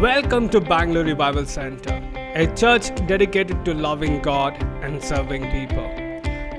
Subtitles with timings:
[0.00, 2.02] Welcome to Bangalore Bible Center,
[2.34, 4.52] a church dedicated to loving God
[4.82, 5.88] and serving people.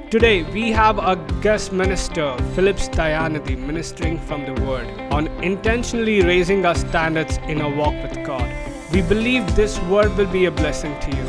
[0.10, 6.66] Today we have a guest minister, Phillips Dayanathy, ministering from the Word on intentionally raising
[6.66, 8.52] our standards in our walk with God.
[8.92, 11.26] We believe this word will be a blessing to you.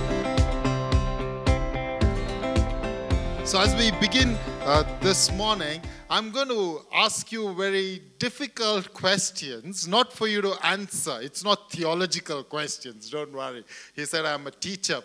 [3.45, 4.39] So, as we begin
[4.69, 5.81] uh, this morning,
[6.11, 11.19] I'm going to ask you very difficult questions, not for you to answer.
[11.23, 13.65] It's not theological questions, don't worry.
[13.97, 15.01] He said, I'm a teacher.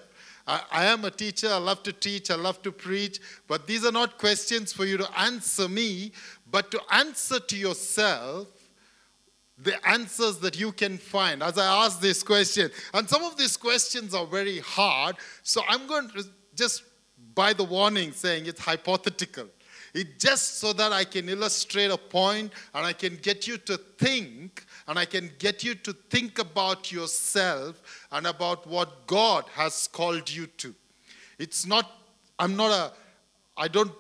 [0.45, 1.47] I, I am a teacher.
[1.47, 2.29] I love to teach.
[2.29, 3.21] I love to preach.
[3.47, 6.11] But these are not questions for you to answer me,
[6.51, 8.49] but to answer to yourself
[9.57, 12.69] the answers that you can find as I ask this question.
[12.93, 16.83] And some of these questions are very hard, so I'm going to just
[17.35, 19.47] by the warning saying it's hypothetical.
[19.93, 23.77] It just so that I can illustrate a point and I can get you to
[23.77, 29.87] think and I can get you to think about yourself and about what God has
[29.87, 30.73] called you to.
[31.37, 31.91] It's not,
[32.39, 32.93] I'm not a,
[33.55, 33.91] I don't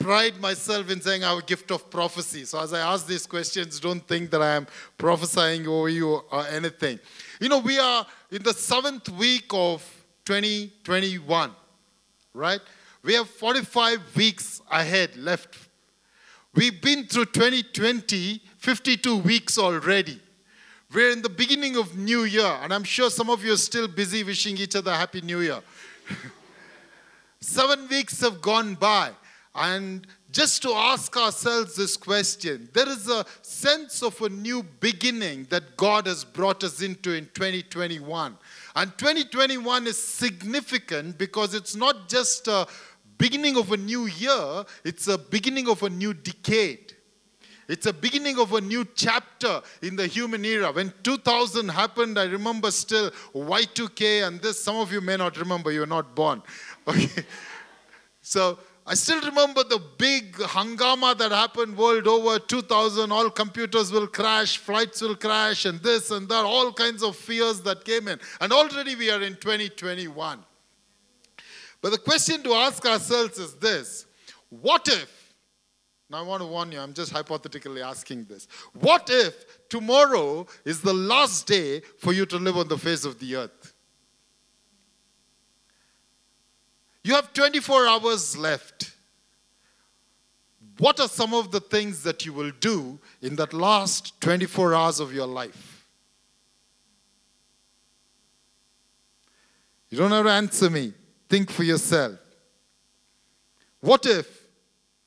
[0.00, 2.44] pride myself in saying I have a gift of prophecy.
[2.44, 4.66] So as I ask these questions, don't think that I am
[4.98, 6.98] prophesying over you or anything.
[7.40, 9.82] You know, we are in the seventh week of
[10.24, 11.52] 2021,
[12.34, 12.60] right?
[13.06, 15.56] We have 45 weeks ahead left.
[16.56, 20.20] We've been through 2020, 52 weeks already.
[20.92, 23.86] We're in the beginning of New Year, and I'm sure some of you are still
[23.86, 25.60] busy wishing each other Happy New Year.
[27.40, 29.12] Seven weeks have gone by,
[29.54, 35.46] and just to ask ourselves this question there is a sense of a new beginning
[35.50, 38.36] that God has brought us into in 2021.
[38.74, 42.66] And 2021 is significant because it's not just a
[43.18, 46.94] beginning of a new year, it's a beginning of a new decade.
[47.68, 50.70] It's a beginning of a new chapter in the human era.
[50.70, 54.62] When 2000 happened, I remember still Y2K and this.
[54.62, 56.42] Some of you may not remember, you were not born.
[56.88, 57.24] Okay.
[58.22, 63.10] So I still remember the big hangama that happened world over 2000.
[63.10, 67.60] All computers will crash, flights will crash, and this and that, all kinds of fears
[67.62, 68.20] that came in.
[68.40, 70.44] And already we are in 2021.
[71.80, 74.06] But the question to ask ourselves is this
[74.48, 75.34] What if,
[76.10, 78.48] now I want to warn you, I'm just hypothetically asking this.
[78.74, 83.18] What if tomorrow is the last day for you to live on the face of
[83.18, 83.74] the earth?
[87.02, 88.92] You have 24 hours left.
[90.78, 95.00] What are some of the things that you will do in that last 24 hours
[95.00, 95.86] of your life?
[99.88, 100.92] You don't have to answer me.
[101.28, 102.18] Think for yourself.
[103.80, 104.46] What if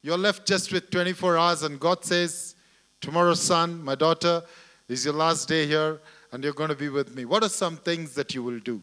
[0.02, 2.56] you're left just with 24 hours and God says,
[3.02, 4.42] Tomorrow, son, my daughter,
[4.90, 7.24] is your last day here and you're going to be with me?
[7.26, 8.82] What are some things that you will do?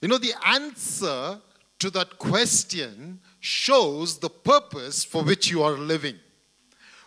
[0.00, 1.40] You know, the answer
[1.78, 6.16] to that question shows the purpose for which you are living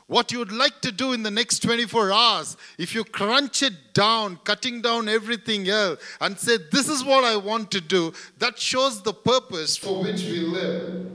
[0.10, 3.94] what you would like to do in the next 24 hours, if you crunch it
[3.94, 8.58] down, cutting down everything else, and say, This is what I want to do, that
[8.58, 11.12] shows the purpose for which we live.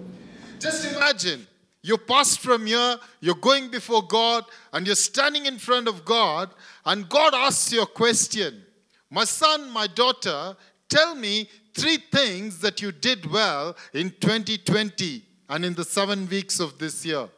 [0.61, 1.45] Just imagine
[1.83, 6.55] you passed from here, you're going before God, and you're standing in front of God,
[6.87, 8.63] and God asks you a question
[9.11, 10.57] My son, my daughter,
[10.89, 16.61] tell me three things that you did well in 2020 and in the seven weeks
[16.61, 17.29] of this year.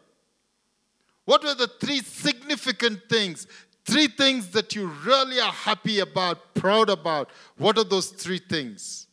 [1.26, 3.46] What were the three significant things?
[3.84, 7.30] Three things that you really are happy about, proud about.
[7.58, 9.06] What are those three things?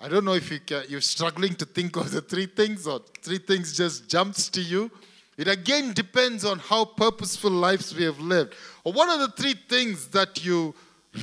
[0.00, 3.00] I don't know if you can, you're struggling to think of the three things or
[3.20, 4.90] three things just jumps to you.
[5.36, 8.54] It again depends on how purposeful lives we have lived.
[8.84, 10.74] Or what are the three things that you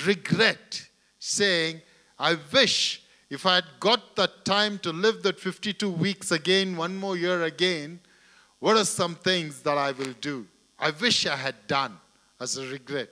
[0.05, 0.88] regret?
[1.19, 1.81] Saying,
[2.17, 6.97] I wish if I had got that time to live that 52 weeks again, one
[6.97, 7.99] more year again,
[8.59, 10.47] what are some things that I will do?
[10.79, 11.97] I wish I had done
[12.39, 13.09] as a regret.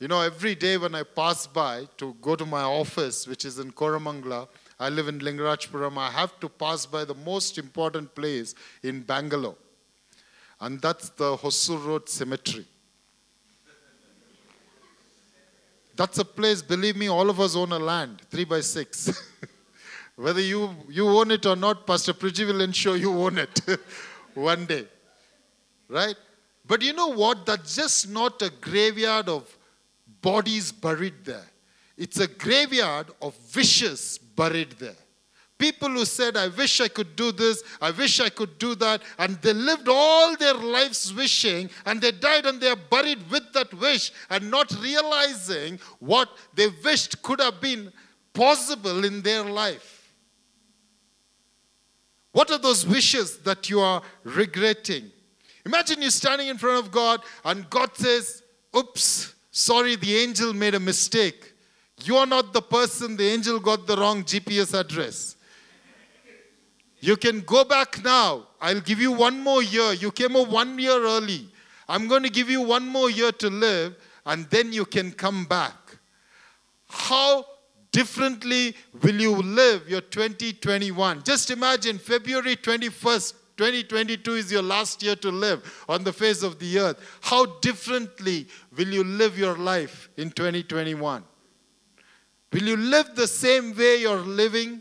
[0.00, 3.58] You know, every day when I pass by to go to my office, which is
[3.58, 4.48] in Koramangala,
[4.78, 9.56] I live in Lingarajpuram, I have to pass by the most important place in Bangalore.
[10.60, 12.66] And that's the Hosur Road Cemetery.
[15.96, 19.10] That's a place, believe me, all of us own a land, three by six.
[20.16, 23.60] Whether you, you own it or not, Pastor Priji will ensure you own it
[24.34, 24.86] one day.
[25.88, 26.16] Right?
[26.66, 27.46] But you know what?
[27.46, 29.56] That's just not a graveyard of
[30.20, 31.46] bodies buried there.
[31.96, 34.96] It's a graveyard of wishes buried there.
[35.58, 39.02] People who said, I wish I could do this, I wish I could do that,
[39.18, 43.52] and they lived all their lives wishing, and they died and they are buried with
[43.52, 47.92] that wish and not realizing what they wished could have been
[48.32, 50.12] possible in their life.
[52.32, 55.12] What are those wishes that you are regretting?
[55.64, 58.42] Imagine you standing in front of God and God says,
[58.76, 61.52] Oops, sorry, the angel made a mistake.
[62.02, 65.36] You are not the person, the angel got the wrong GPS address.
[67.04, 68.46] You can go back now.
[68.62, 69.92] I'll give you one more year.
[69.92, 71.46] You came a one year early.
[71.86, 75.44] I'm going to give you one more year to live, and then you can come
[75.44, 75.76] back.
[76.88, 77.44] How
[77.92, 81.24] differently will you live your 2021?
[81.24, 86.58] Just imagine February 21st, 2022 is your last year to live on the face of
[86.58, 87.18] the earth.
[87.20, 91.22] How differently will you live your life in 2021?
[92.50, 94.80] Will you live the same way you're living?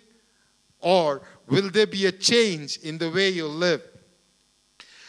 [0.79, 3.81] Or will there be a change in the way you live?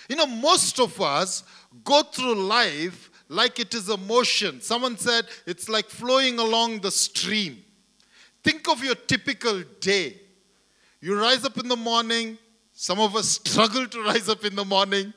[0.09, 1.45] You know, most of us
[1.83, 4.61] go through life like it is a motion.
[4.61, 7.63] Someone said it's like flowing along the stream.
[8.43, 10.21] Think of your typical day.
[11.01, 12.39] You rise up in the morning.
[12.73, 15.13] Some of us struggle to rise up in the morning.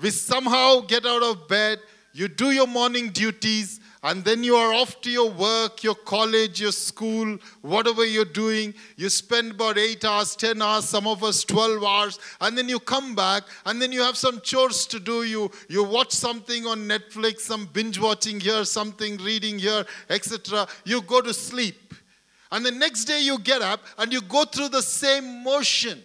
[0.00, 1.78] We somehow get out of bed.
[2.12, 6.60] You do your morning duties and then you are off to your work, your college,
[6.60, 8.74] your school, whatever you're doing.
[8.96, 12.78] You spend about eight hours, 10 hours, some of us 12 hours, and then you
[12.78, 15.22] come back, and then you have some chores to do.
[15.22, 20.66] You, you watch something on Netflix, some binge watching here, something reading here, etc.
[20.84, 21.94] You go to sleep.
[22.52, 26.04] And the next day you get up and you go through the same motion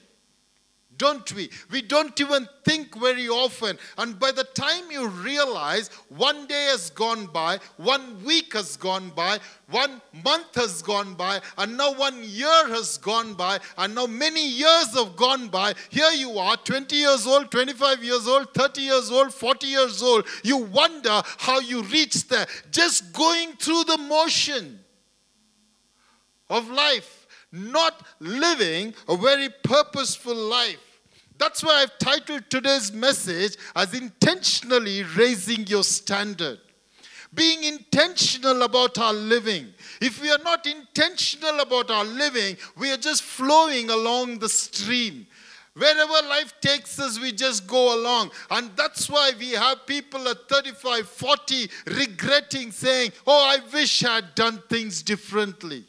[0.99, 1.49] don't we?
[1.71, 3.79] We don't even think very often.
[3.97, 9.09] And by the time you realize one day has gone by, one week has gone
[9.15, 9.39] by,
[9.71, 14.47] one month has gone by, and now one year has gone by, and now many
[14.47, 15.73] years have gone by.
[15.89, 20.27] Here you are, 20 years old, 25 years old, 30 years old, 40 years old.
[20.43, 22.45] You wonder how you reached there.
[22.71, 24.79] Just going through the motion
[26.49, 30.88] of life, not living a very purposeful life.
[31.39, 36.59] That's why I've titled today's message as intentionally raising your standard.
[37.33, 39.73] Being intentional about our living.
[40.01, 45.27] If we are not intentional about our living, we are just flowing along the stream.
[45.75, 48.31] Wherever life takes us, we just go along.
[48.51, 54.15] And that's why we have people at 35, 40 regretting, saying, Oh, I wish I
[54.15, 55.85] had done things differently.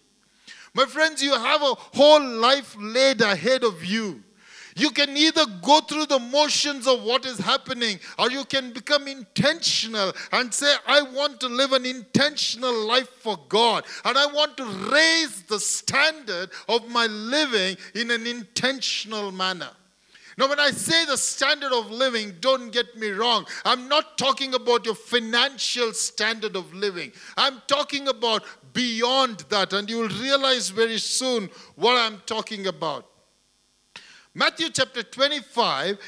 [0.75, 4.23] My friends, you have a whole life laid ahead of you.
[4.77, 9.09] You can either go through the motions of what is happening or you can become
[9.09, 14.57] intentional and say, I want to live an intentional life for God and I want
[14.59, 19.71] to raise the standard of my living in an intentional manner.
[20.39, 23.47] Now, when I say the standard of living, don't get me wrong.
[23.65, 27.13] I'm not talking about your financial standard of living.
[27.37, 33.05] I'm talking about beyond that, and you will realize very soon what I'm talking about.
[34.35, 35.99] Matthew chapter 25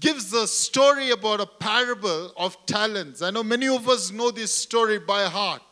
[0.00, 3.22] gives a story about a parable of talents.
[3.22, 5.62] I know many of us know this story by heart.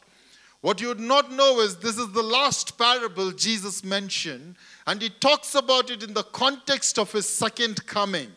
[0.60, 4.54] What you would not know is this is the last parable Jesus mentioned,
[4.86, 8.30] and he talks about it in the context of his second coming.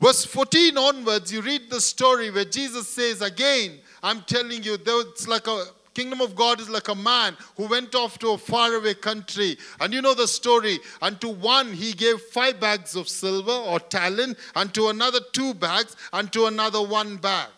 [0.00, 5.28] Verse 14 onwards, you read the story where Jesus says, Again, I'm telling you, it's
[5.28, 8.94] like a kingdom of God is like a man who went off to a faraway
[8.94, 9.56] country.
[9.80, 10.78] And you know the story.
[11.02, 15.54] And to one he gave five bags of silver or talent, and to another two
[15.54, 17.48] bags, and to another one bag.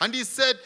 [0.00, 0.56] And he said,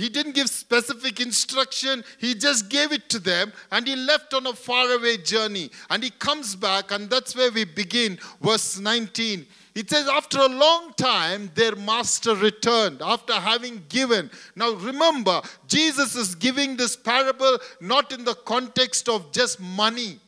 [0.00, 2.02] he didn't give specific instruction.
[2.16, 5.70] He just gave it to them and he left on a faraway journey.
[5.90, 8.18] And he comes back, and that's where we begin.
[8.40, 9.46] Verse 19.
[9.74, 14.30] It says, after a long time, their master returned after having given.
[14.56, 20.18] Now remember, Jesus is giving this parable not in the context of just money.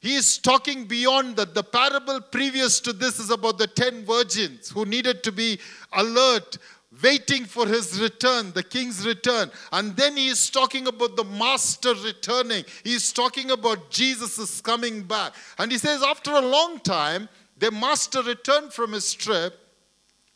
[0.00, 1.54] He is talking beyond that.
[1.54, 5.60] The parable previous to this is about the 10 virgins who needed to be
[5.92, 6.58] alert,
[7.00, 9.50] waiting for his return, the king's return.
[9.72, 12.64] And then he is talking about the master returning.
[12.84, 15.32] He is talking about Jesus is coming back.
[15.58, 19.58] And he says, after a long time, the master returned from his trip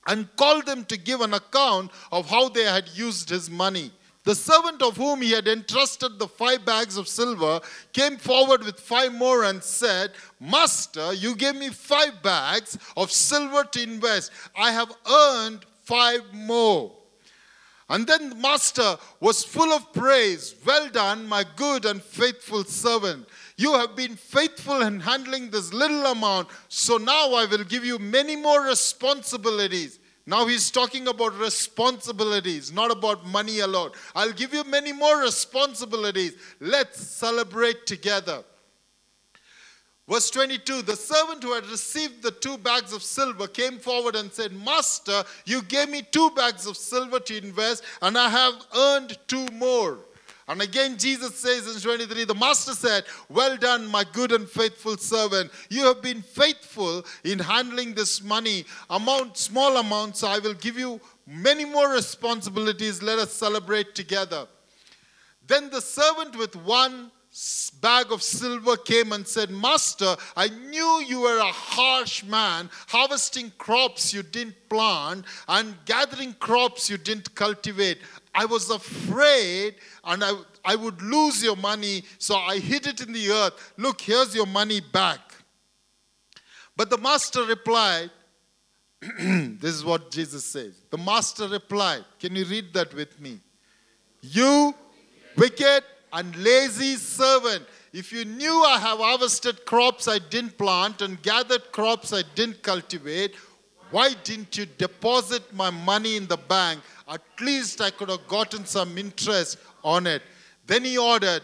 [0.06, 3.90] and called them to give an account of how they had used his money.
[4.22, 7.60] The servant of whom he had entrusted the five bags of silver
[7.92, 13.62] came forward with five more and said, Master, you gave me five bags of silver
[13.62, 14.32] to invest.
[14.56, 16.92] I have earned five more.
[17.88, 20.56] And then the master was full of praise.
[20.66, 23.28] Well done, my good and faithful servant.
[23.56, 27.98] You have been faithful in handling this little amount, so now I will give you
[27.98, 30.00] many more responsibilities.
[30.26, 33.92] Now he's talking about responsibilities, not about money alone.
[34.16, 36.34] I'll give you many more responsibilities.
[36.58, 38.42] Let's celebrate together.
[40.08, 44.32] Verse 22 The servant who had received the two bags of silver came forward and
[44.32, 49.18] said, Master, you gave me two bags of silver to invest, and I have earned
[49.26, 49.98] two more.
[50.48, 54.96] And again, Jesus says in 23, the master said, Well done, my good and faithful
[54.96, 55.50] servant.
[55.70, 60.22] You have been faithful in handling this money, amount, small amounts.
[60.22, 63.02] I will give you many more responsibilities.
[63.02, 64.46] Let us celebrate together.
[65.48, 67.10] Then the servant with one
[67.80, 73.52] bag of silver came and said, Master, I knew you were a harsh man, harvesting
[73.58, 77.98] crops you didn't plant and gathering crops you didn't cultivate.
[78.34, 79.74] I was afraid
[80.04, 80.32] and I,
[80.64, 83.72] I would lose your money, so I hid it in the earth.
[83.76, 85.20] Look, here's your money back.
[86.76, 88.10] But the master replied,
[89.18, 90.74] This is what Jesus says.
[90.90, 93.40] The master replied, Can you read that with me?
[94.22, 94.74] You
[95.36, 97.64] wicked and lazy servant.
[97.92, 102.62] If you knew I have harvested crops I didn't plant and gathered crops I didn't
[102.62, 103.34] cultivate,
[103.90, 106.80] why didn't you deposit my money in the bank?
[107.08, 110.22] At least I could have gotten some interest on it.
[110.66, 111.42] Then he ordered,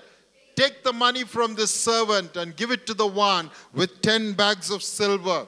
[0.55, 4.71] Take the money from this servant and give it to the one with 10 bags
[4.71, 5.47] of silver.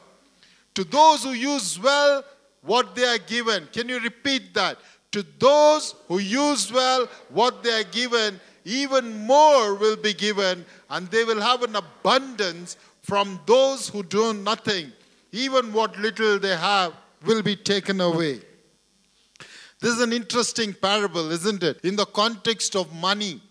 [0.74, 2.24] To those who use well
[2.62, 3.68] what they are given.
[3.72, 4.78] Can you repeat that?
[5.12, 11.10] To those who use well what they are given, even more will be given, and
[11.10, 14.92] they will have an abundance from those who do nothing.
[15.32, 16.94] Even what little they have
[17.24, 18.40] will be taken away.
[19.80, 21.80] This is an interesting parable, isn't it?
[21.84, 23.42] In the context of money.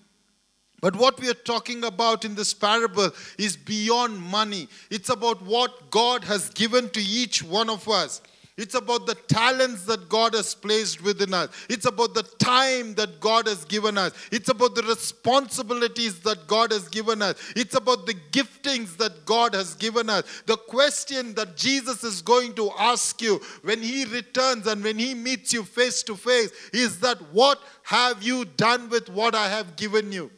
[0.81, 4.67] But what we are talking about in this parable is beyond money.
[4.89, 8.21] It's about what God has given to each one of us.
[8.55, 11.49] It's about the talents that God has placed within us.
[11.69, 14.13] It's about the time that God has given us.
[14.31, 17.35] It's about the responsibilities that God has given us.
[17.55, 20.43] It's about the giftings that God has given us.
[20.45, 25.15] The question that Jesus is going to ask you when He returns and when He
[25.15, 29.75] meets you face to face is that what have you done with what I have
[29.75, 30.29] given you?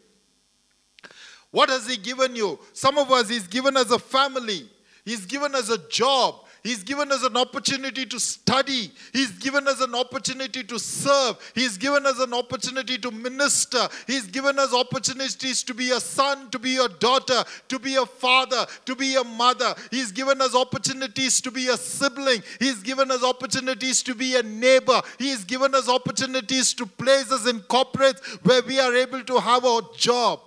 [1.52, 2.60] What has He given you?
[2.72, 4.70] Some of us, He's given us a family,
[5.04, 6.45] He's given us a job.
[6.66, 8.92] He's given us an opportunity to study.
[9.14, 11.38] He's given us an opportunity to serve.
[11.54, 13.88] He's given us an opportunity to minister.
[14.08, 18.06] He's given us opportunities to be a son, to be a daughter, to be a
[18.08, 19.76] father, to be a mother.
[19.92, 22.42] He's given us opportunities to be a sibling.
[22.60, 25.04] He's given us opportunities to be a neighbor.
[25.20, 29.82] He's given us opportunities to places in corporates where we are able to have a
[29.96, 30.40] job.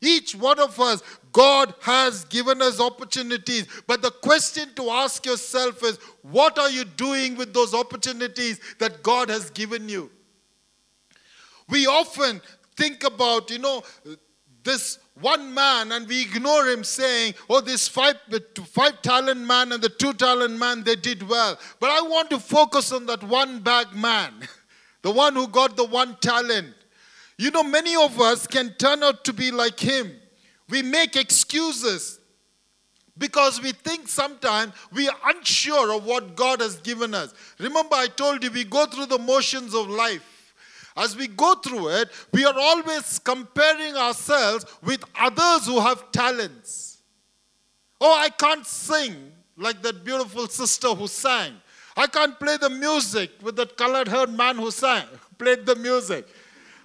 [0.00, 1.02] Each one of us,
[1.38, 3.68] God has given us opportunities.
[3.86, 9.04] But the question to ask yourself is what are you doing with those opportunities that
[9.04, 10.10] God has given you?
[11.68, 12.40] We often
[12.76, 13.84] think about, you know,
[14.64, 18.16] this one man and we ignore him saying, oh, this five,
[18.66, 21.56] five talent man and the two talent man, they did well.
[21.78, 24.32] But I want to focus on that one bag man,
[25.02, 26.74] the one who got the one talent.
[27.36, 30.17] You know, many of us can turn out to be like him.
[30.68, 32.18] We make excuses
[33.16, 37.34] because we think sometimes we are unsure of what God has given us.
[37.58, 40.54] Remember, I told you we go through the motions of life.
[40.96, 46.98] As we go through it, we are always comparing ourselves with others who have talents.
[48.00, 51.54] Oh, I can't sing like that beautiful sister who sang.
[51.96, 55.04] I can't play the music with that colored haired man who sang,
[55.38, 56.26] played the music.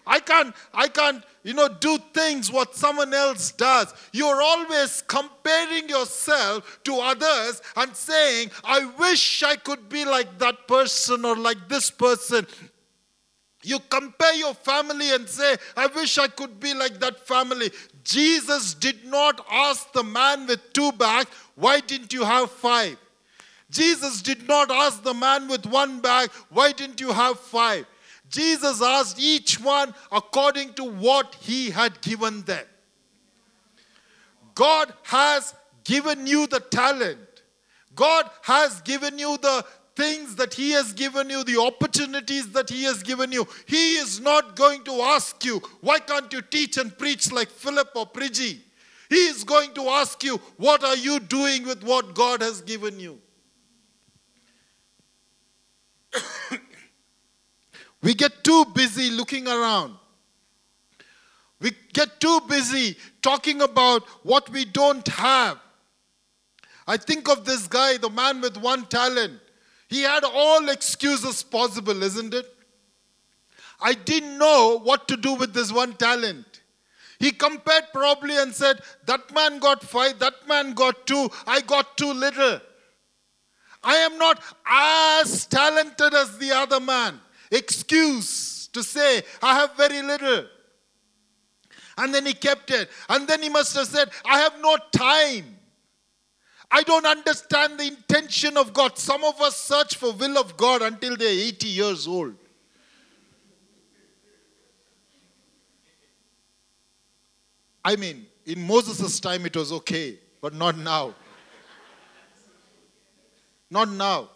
[0.05, 3.93] I can't, I can't, you know, do things what someone else does.
[4.11, 10.67] You're always comparing yourself to others and saying, I wish I could be like that
[10.67, 12.47] person or like this person.
[13.63, 17.71] You compare your family and say, I wish I could be like that family.
[18.03, 22.97] Jesus did not ask the man with two bags, Why didn't you have five?
[23.71, 27.85] Jesus did not ask the man with one bag, Why didn't you have five?
[28.33, 32.65] Jesus asked each one according to what he had given them.
[34.55, 37.43] God has given you the talent.
[37.93, 39.63] God has given you the
[39.95, 43.47] things that He has given you, the opportunities that He has given you.
[43.67, 47.89] He is not going to ask you, why can't you teach and preach like Philip
[47.95, 48.57] or Priji?
[49.09, 52.99] He is going to ask you, what are you doing with what God has given
[52.99, 53.19] you?
[58.03, 59.95] We get too busy looking around.
[61.61, 65.57] We get too busy talking about what we don't have.
[66.85, 69.39] I think of this guy, the man with one talent.
[69.87, 72.45] He had all excuses possible, isn't it?
[73.79, 76.61] I didn't know what to do with this one talent.
[77.19, 81.95] He compared probably and said, That man got five, that man got two, I got
[81.95, 82.59] too little.
[83.81, 87.19] I am not as talented as the other man.
[87.53, 90.45] Excuse to say, I have very little.
[91.97, 92.89] And then he kept it.
[93.07, 95.57] And then he must have said, I have no time.
[96.71, 98.97] I don't understand the intention of God.
[98.97, 102.33] Some of us search for will of God until they're 80 years old.
[107.85, 111.13] I mean, in Moses' time it was okay, but not now.
[113.69, 114.29] Not now.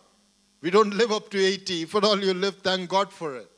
[0.68, 1.84] We don't live up to 80.
[1.84, 3.50] If at all you live, thank God for it.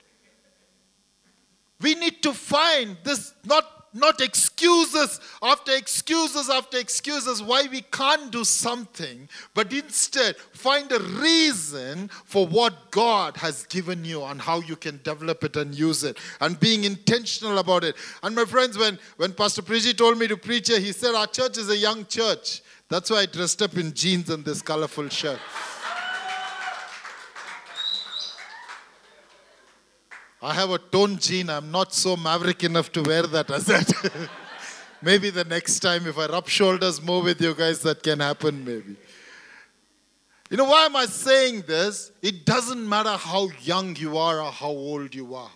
[1.81, 8.31] We need to find this not not excuses after excuses after excuses why we can't
[8.31, 14.59] do something, but instead find a reason for what God has given you and how
[14.59, 17.95] you can develop it and use it and being intentional about it.
[18.21, 21.25] And my friends, when, when Pastor Priji told me to preach here, he said, Our
[21.25, 22.61] church is a young church.
[22.87, 25.39] That's why I dressed up in jeans and this colorful shirt.
[30.41, 31.49] I have a toned jean.
[31.49, 34.29] I'm not so maverick enough to wear that as that.
[35.01, 38.63] maybe the next time, if I rub shoulders more with you guys, that can happen,
[38.63, 38.95] maybe.
[40.49, 42.11] You know, why am I saying this?
[42.21, 45.51] It doesn't matter how young you are or how old you are.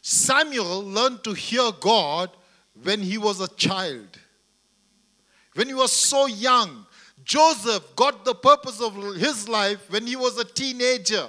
[0.00, 2.30] Samuel learned to hear God
[2.82, 4.18] when he was a child,
[5.54, 6.86] when he was so young.
[7.24, 11.28] Joseph got the purpose of his life when he was a teenager.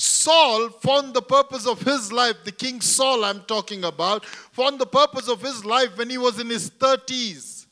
[0.00, 4.86] Saul found the purpose of his life, the King Saul I'm talking about, found the
[4.86, 7.66] purpose of his life when he was in his 30s.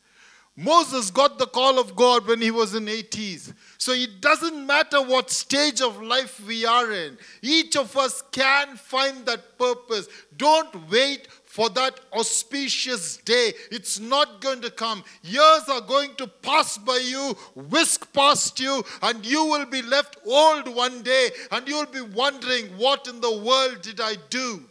[0.55, 3.55] Moses got the call of God when he was in 80s.
[3.79, 7.17] So it doesn't matter what stage of life we are in.
[7.41, 10.09] Each of us can find that purpose.
[10.37, 13.53] Don't wait for that auspicious day.
[13.73, 15.03] It's not going to come.
[15.25, 20.19] Years are going to pass by you, whisk past you, and you will be left
[20.25, 24.63] old one day and you'll be wondering, what in the world did I do?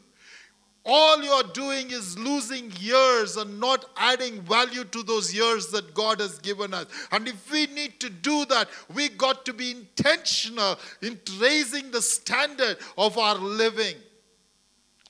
[0.85, 6.21] All you're doing is losing years and not adding value to those years that God
[6.21, 6.85] has given us.
[7.11, 12.01] And if we need to do that, we got to be intentional in raising the
[12.01, 13.97] standard of our living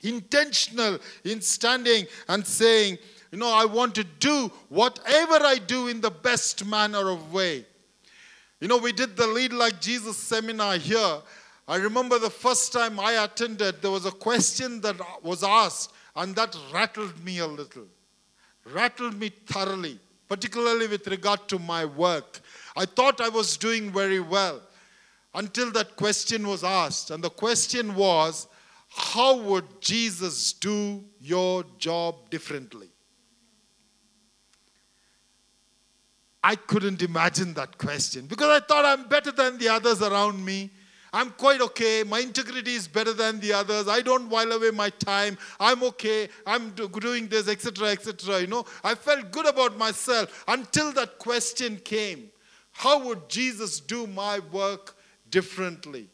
[0.07, 2.97] intentional in standing and saying,
[3.31, 7.65] you know, I want to do whatever I do in the best manner of way.
[8.59, 11.21] You know, we did the Lead Like Jesus seminar here.
[11.67, 16.35] I remember the first time I attended, there was a question that was asked, and
[16.35, 17.85] that rattled me a little.
[18.65, 22.39] Rattled me thoroughly, particularly with regard to my work.
[22.75, 24.61] I thought I was doing very well
[25.35, 27.11] until that question was asked.
[27.11, 28.47] And the question was,
[28.97, 32.89] how would Jesus do your job differently?
[36.43, 40.71] I couldn't imagine that question because I thought I'm better than the others around me.
[41.13, 42.03] I'm quite okay.
[42.03, 43.87] My integrity is better than the others.
[43.87, 45.37] I don't while away my time.
[45.59, 46.29] I'm okay.
[46.45, 48.41] I'm doing this, etc., etc.
[48.41, 52.31] You know, I felt good about myself until that question came
[52.71, 54.95] How would Jesus do my work
[55.29, 56.09] differently?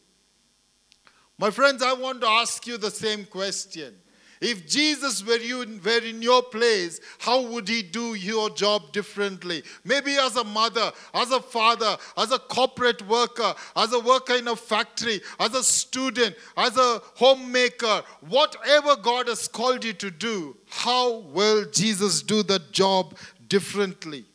[1.38, 3.94] My friends, I want to ask you the same question.
[4.40, 9.62] If Jesus were, you, were in your place, how would he do your job differently?
[9.84, 14.48] Maybe as a mother, as a father, as a corporate worker, as a worker in
[14.48, 20.56] a factory, as a student, as a homemaker, whatever God has called you to do,
[20.68, 23.16] how will Jesus do the job
[23.48, 24.26] differently?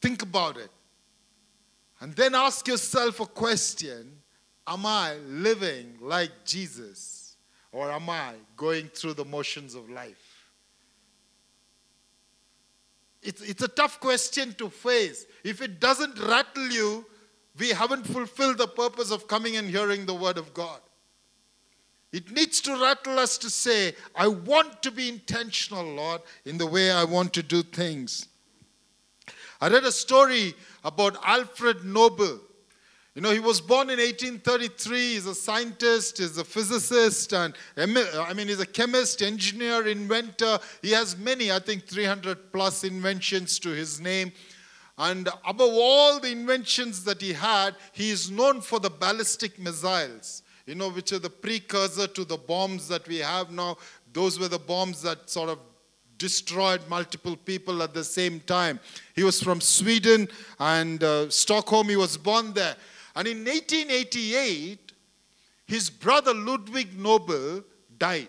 [0.00, 0.70] Think about it.
[2.00, 4.18] And then ask yourself a question
[4.66, 7.36] Am I living like Jesus
[7.72, 10.34] or am I going through the motions of life?
[13.22, 15.26] It's, it's a tough question to face.
[15.42, 17.06] If it doesn't rattle you,
[17.58, 20.80] we haven't fulfilled the purpose of coming and hearing the word of God.
[22.12, 26.66] It needs to rattle us to say, I want to be intentional, Lord, in the
[26.66, 28.28] way I want to do things.
[29.60, 32.38] I read a story about Alfred Nobel.
[33.14, 34.98] You know, he was born in 1833.
[35.14, 40.58] He's a scientist, he's a physicist, and I mean, he's a chemist, engineer, inventor.
[40.82, 44.32] He has many, I think, 300 plus inventions to his name.
[44.98, 50.42] And above all the inventions that he had, he is known for the ballistic missiles.
[50.66, 53.76] you know, which are the precursor to the bombs that we have now.
[54.12, 55.58] Those were the bombs that sort of
[56.16, 58.80] destroyed multiple people at the same time.
[59.14, 61.88] He was from Sweden and uh, Stockholm.
[61.88, 62.76] He was born there.
[63.16, 64.92] And in 1888,
[65.66, 67.64] his brother Ludwig Nobel
[67.96, 68.28] died.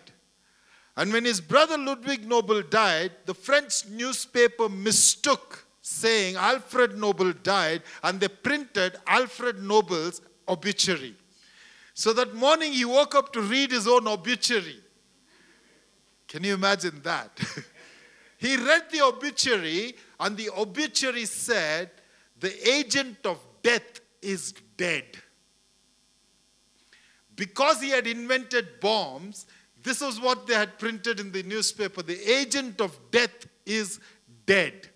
[0.98, 7.84] And when his brother Ludwig Nobel died, the French newspaper mistook saying Alfred Nobel died
[8.04, 11.16] and they printed Alfred Nobel's obituary.
[11.94, 14.80] So that morning he woke up to read his own obituary.
[16.28, 17.40] Can you imagine that?
[18.38, 21.92] he read the obituary and the obituary said,
[22.40, 25.06] The agent of death is dead.
[27.36, 29.46] Because he had invented bombs,
[29.84, 32.02] this was what they had printed in the newspaper.
[32.02, 34.00] The agent of death is
[34.46, 34.90] dead.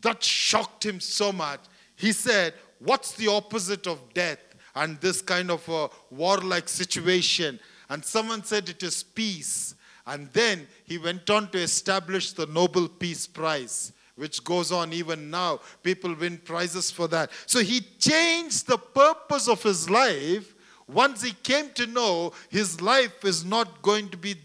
[0.00, 1.60] That shocked him so much.
[1.96, 4.40] He said, What's the opposite of death?
[4.74, 7.60] And this kind of a warlike situation.
[7.88, 9.76] And someone said it is peace.
[10.06, 15.30] And then he went on to establish the Nobel Peace Prize, which goes on even
[15.30, 15.60] now.
[15.82, 17.30] People win prizes for that.
[17.46, 20.54] So he changed the purpose of his life.
[20.86, 24.36] Once he came to know his life is not going to be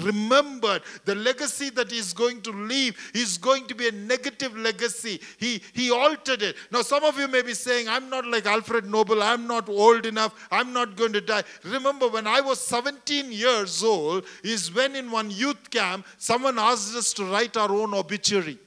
[0.00, 5.20] remembered the legacy that he's going to leave is going to be a negative legacy.
[5.38, 6.56] He he altered it.
[6.70, 9.22] Now some of you may be saying i'm not like alfred nobel.
[9.22, 10.46] I'm not old enough.
[10.50, 11.42] I'm not going to die.
[11.64, 16.94] Remember when i was 17 years old is when in one youth camp someone asked
[16.94, 18.58] us to write our own obituary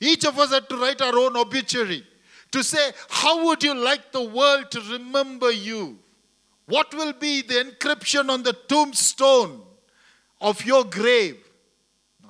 [0.00, 2.04] each of us had to write our own obituary
[2.52, 5.98] to say, How would you like the world to remember you?
[6.66, 9.62] What will be the encryption on the tombstone
[10.40, 11.36] of your grave?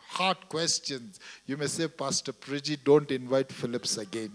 [0.09, 1.21] Hard questions.
[1.47, 4.33] You may say, Pastor Priji, don't invite Phillips again.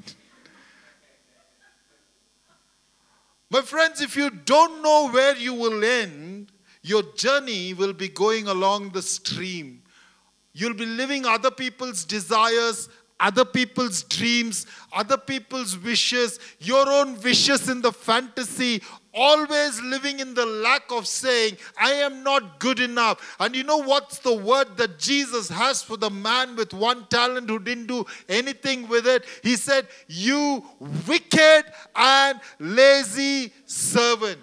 [3.49, 8.47] My friends, if you don't know where you will end, your journey will be going
[8.47, 9.81] along the stream.
[10.53, 17.69] You'll be living other people's desires, other people's dreams, other people's wishes, your own wishes
[17.69, 18.81] in the fantasy,
[19.13, 23.37] always living in the lack of saying, I am not good enough.
[23.39, 27.49] And you know what's the word that Jesus has for the man with one talent
[27.49, 29.25] who didn't do anything with it?
[29.41, 30.65] He said, You
[31.07, 31.63] wicked
[31.95, 34.39] and lazy servant.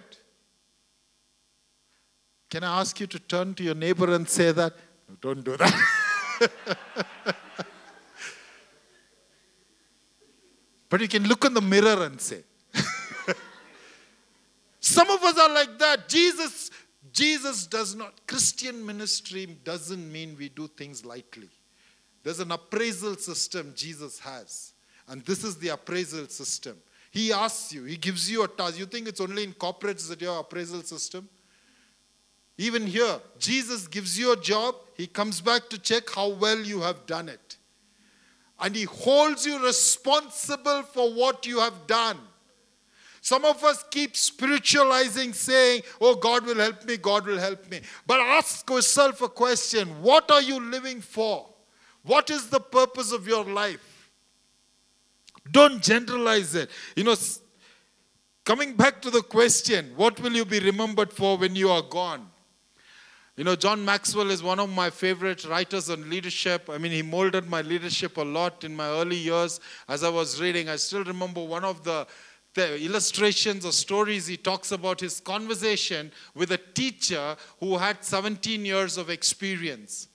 [2.50, 4.74] Can I ask you to turn to your neighbor and say that?
[5.08, 7.34] No, don't do that.
[10.92, 12.42] But you can look in the mirror and say.
[14.80, 16.06] Some of us are like that.
[16.06, 16.70] Jesus,
[17.10, 21.48] Jesus does not, Christian ministry doesn't mean we do things lightly.
[22.22, 24.74] There's an appraisal system Jesus has.
[25.08, 26.76] And this is the appraisal system.
[27.10, 28.78] He asks you, he gives you a task.
[28.78, 31.26] You think it's only in corporates that you have appraisal system?
[32.58, 36.82] Even here, Jesus gives you a job, he comes back to check how well you
[36.82, 37.56] have done it
[38.62, 42.18] and He holds you responsible for what you have done.
[43.20, 47.80] Some of us keep spiritualizing, saying, Oh, God will help me, God will help me.
[48.06, 51.48] But ask yourself a question What are you living for?
[52.02, 54.10] What is the purpose of your life?
[55.50, 56.70] Don't generalize it.
[56.96, 57.16] You know,
[58.44, 62.28] coming back to the question, what will you be remembered for when you are gone?
[63.34, 66.68] You know, John Maxwell is one of my favorite writers on leadership.
[66.68, 70.38] I mean, he molded my leadership a lot in my early years as I was
[70.38, 70.68] reading.
[70.68, 72.06] I still remember one of the,
[72.52, 78.66] the illustrations or stories he talks about his conversation with a teacher who had 17
[78.66, 80.08] years of experience.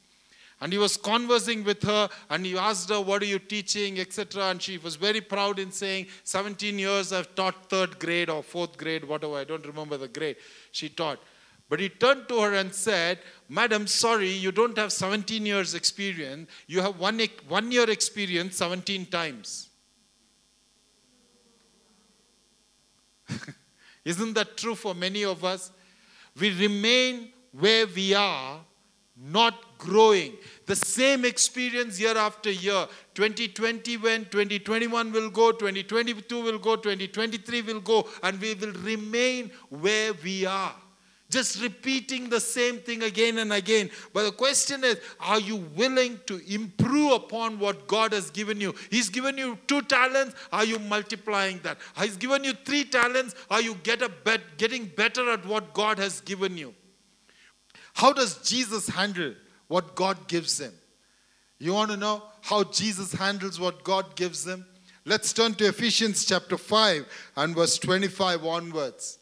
[0.61, 4.43] And he was conversing with her and he asked her, What are you teaching, etc.
[4.43, 8.77] And she was very proud in saying, 17 years I've taught third grade or fourth
[8.77, 10.35] grade, whatever, I don't remember the grade
[10.71, 11.19] she taught.
[11.69, 16.49] But he turned to her and said, Madam, sorry, you don't have 17 years experience.
[16.67, 19.69] You have one, one year experience 17 times.
[24.05, 25.71] Isn't that true for many of us?
[26.39, 28.61] We remain where we are,
[29.17, 30.33] not growing.
[30.67, 32.87] The same experience year after year.
[33.15, 39.51] 2020 went, 2021 will go, 2022 will go, 2023 will go, and we will remain
[39.69, 40.75] where we are.
[41.29, 43.89] Just repeating the same thing again and again.
[44.13, 48.73] But the question is are you willing to improve upon what God has given you?
[48.89, 50.35] He's given you two talents.
[50.53, 51.79] Are you multiplying that?
[51.99, 53.35] He's given you three talents.
[53.51, 56.73] Are you get a bet, getting better at what God has given you?
[57.93, 59.33] How does Jesus handle
[59.67, 60.71] what God gives him?
[61.59, 64.65] You want to know how Jesus handles what God gives him?
[65.03, 69.19] Let's turn to Ephesians chapter 5 and verse 25 onwards.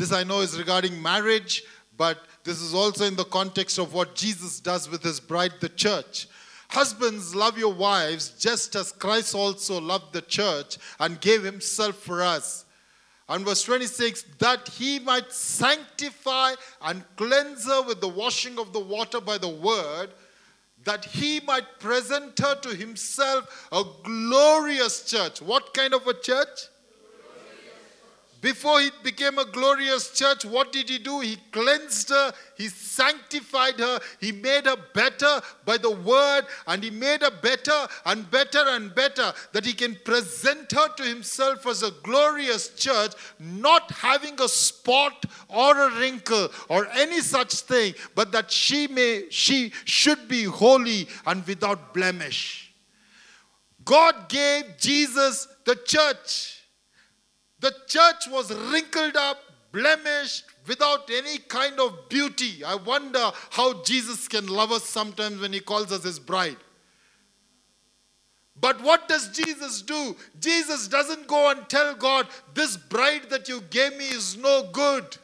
[0.00, 1.62] This I know is regarding marriage,
[1.98, 5.68] but this is also in the context of what Jesus does with his bride, the
[5.68, 6.26] church.
[6.70, 12.22] Husbands, love your wives just as Christ also loved the church and gave himself for
[12.22, 12.64] us.
[13.28, 18.80] And verse 26 that he might sanctify and cleanse her with the washing of the
[18.80, 20.14] water by the word,
[20.84, 25.42] that he might present her to himself a glorious church.
[25.42, 26.70] What kind of a church?
[28.40, 31.20] Before he became a glorious church, what did he do?
[31.20, 36.90] He cleansed her, he sanctified her, he made her better by the word, and he
[36.90, 41.82] made her better and better and better that he can present her to himself as
[41.82, 48.32] a glorious church, not having a spot or a wrinkle or any such thing, but
[48.32, 52.72] that she may she should be holy and without blemish.
[53.84, 56.59] God gave Jesus the church.
[57.60, 59.38] The church was wrinkled up,
[59.72, 62.64] blemished, without any kind of beauty.
[62.64, 66.56] I wonder how Jesus can love us sometimes when he calls us his bride.
[68.60, 70.16] But what does Jesus do?
[70.38, 75.16] Jesus doesn't go and tell God, This bride that you gave me is no good.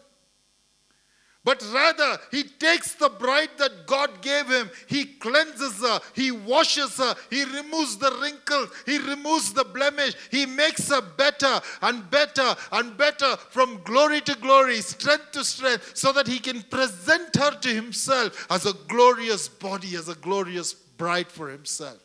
[1.47, 6.97] But rather, he takes the bride that God gave him, he cleanses her, he washes
[6.97, 12.57] her, he removes the wrinkles, he removes the blemish, he makes her better and better
[12.73, 17.53] and better from glory to glory, strength to strength, so that he can present her
[17.61, 22.03] to himself as a glorious body, as a glorious bride for himself.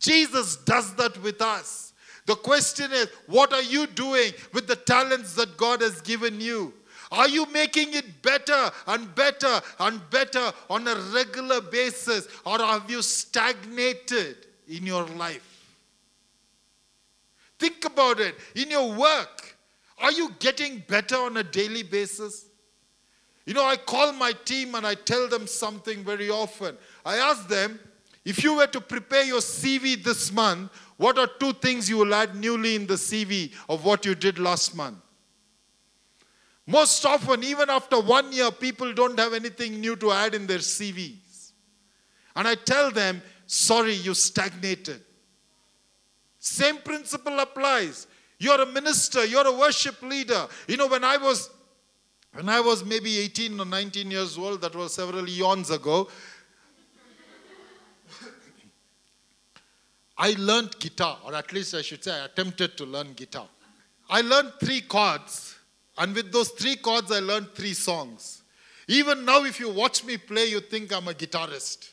[0.00, 1.92] Jesus does that with us.
[2.24, 6.72] The question is, what are you doing with the talents that God has given you?
[7.12, 12.90] Are you making it better and better and better on a regular basis, or have
[12.90, 14.36] you stagnated
[14.68, 15.52] in your life?
[17.58, 18.34] Think about it.
[18.54, 19.56] In your work,
[19.98, 22.46] are you getting better on a daily basis?
[23.46, 26.76] You know, I call my team and I tell them something very often.
[27.04, 27.78] I ask them,
[28.24, 32.12] if you were to prepare your CV this month, what are two things you will
[32.12, 34.98] add newly in the CV of what you did last month?
[36.66, 40.58] Most often, even after one year, people don't have anything new to add in their
[40.58, 41.52] CVs.
[42.34, 45.00] And I tell them, sorry, you stagnated.
[46.40, 48.06] Same principle applies.
[48.38, 50.46] You're a minister, you're a worship leader.
[50.66, 51.50] You know, when I was
[52.32, 56.06] when I was maybe 18 or 19 years old, that was several eons ago,
[60.18, 63.48] I learned guitar, or at least I should say, I attempted to learn guitar.
[64.10, 65.55] I learned three chords
[65.98, 68.42] and with those three chords, I learned three songs.
[68.88, 71.90] Even now, if you watch me play, you think I'm a guitarist.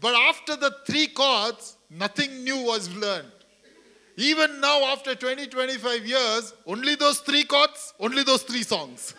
[0.00, 3.32] But after the three chords, nothing new was learned.
[4.16, 9.14] Even now, after 20, 25 years, only those three chords, only those three songs.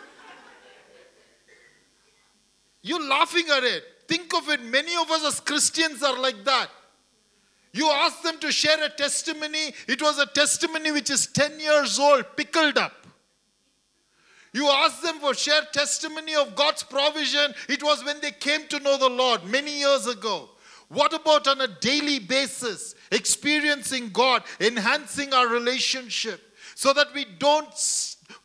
[2.82, 3.84] You're laughing at it.
[4.08, 4.64] Think of it.
[4.64, 6.70] Many of us as Christians are like that.
[7.76, 12.00] You ask them to share a testimony, it was a testimony which is 10 years
[12.00, 12.94] old, pickled up.
[14.54, 18.80] You ask them for share testimony of God's provision, it was when they came to
[18.80, 20.52] know the Lord many years ago.
[20.88, 27.68] What about on a daily basis, experiencing God, enhancing our relationship so that we don't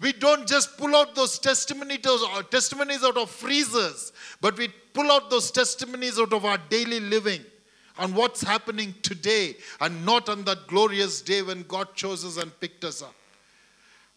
[0.01, 2.01] we don't just pull out those testimonies,
[2.51, 7.45] testimonies out of freezers, but we pull out those testimonies out of our daily living
[8.01, 12.59] on what's happening today and not on that glorious day when God chose us and
[12.59, 13.15] picked us up.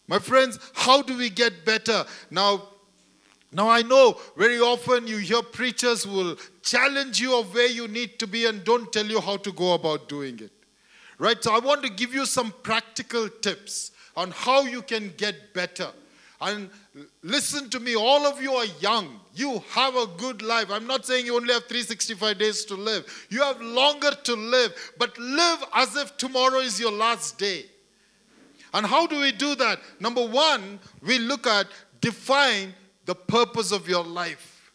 [0.07, 2.05] My friends, how do we get better?
[2.31, 2.69] Now,
[3.51, 8.19] now I know very often you hear preachers will challenge you of where you need
[8.19, 10.51] to be and don't tell you how to go about doing it.
[11.19, 11.43] Right?
[11.43, 15.89] So I want to give you some practical tips on how you can get better.
[16.39, 16.69] And
[17.21, 19.19] listen to me, all of you are young.
[19.33, 20.69] You have a good life.
[20.69, 23.27] I'm not saying you only have 365 days to live.
[23.29, 27.65] You have longer to live, but live as if tomorrow is your last day.
[28.73, 29.79] And how do we do that?
[29.99, 31.67] Number one, we look at
[32.01, 32.73] define
[33.05, 34.71] the purpose of your life.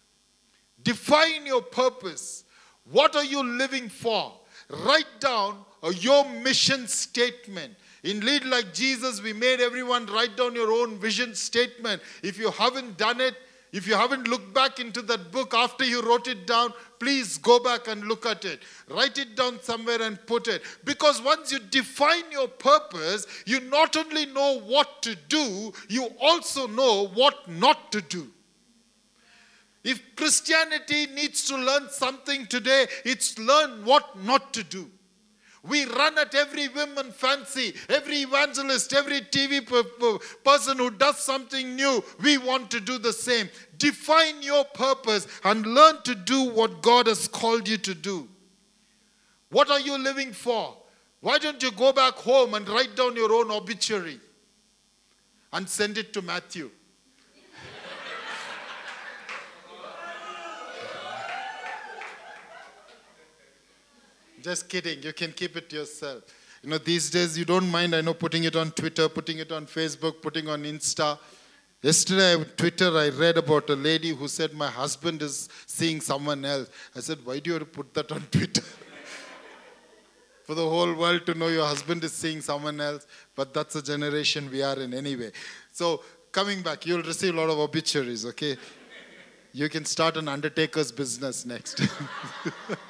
[0.82, 2.44] Define your purpose.
[2.90, 4.32] What are you living for?
[4.70, 5.58] Write down
[5.94, 7.74] your mission statement.
[8.04, 12.00] In Lead Like Jesus, we made everyone write down your own vision statement.
[12.22, 13.34] If you haven't done it,
[13.72, 17.58] if you haven't looked back into that book after you wrote it down, please go
[17.58, 18.60] back and look at it.
[18.88, 20.62] Write it down somewhere and put it.
[20.84, 26.66] Because once you define your purpose, you not only know what to do, you also
[26.66, 28.30] know what not to do.
[29.84, 34.90] If Christianity needs to learn something today, it's learn what not to do.
[35.68, 39.66] We run at every woman fancy, every evangelist, every TV
[40.44, 42.02] person who does something new.
[42.22, 43.48] We want to do the same.
[43.76, 48.28] Define your purpose and learn to do what God has called you to do.
[49.50, 50.76] What are you living for?
[51.20, 54.20] Why don't you go back home and write down your own obituary
[55.52, 56.70] and send it to Matthew?
[64.48, 65.02] Just kidding.
[65.02, 66.22] You can keep it yourself.
[66.62, 69.52] You know, these days you don't mind, I know, putting it on Twitter, putting it
[69.52, 71.18] on Facebook, putting on Insta.
[71.82, 76.46] Yesterday on Twitter, I read about a lady who said, My husband is seeing someone
[76.46, 76.70] else.
[76.96, 78.62] I said, Why do you have to put that on Twitter?
[80.44, 83.06] For the whole world to know your husband is seeing someone else.
[83.36, 85.30] But that's the generation we are in anyway.
[85.72, 88.56] So, coming back, you'll receive a lot of obituaries, okay?
[89.52, 91.82] You can start an undertaker's business next.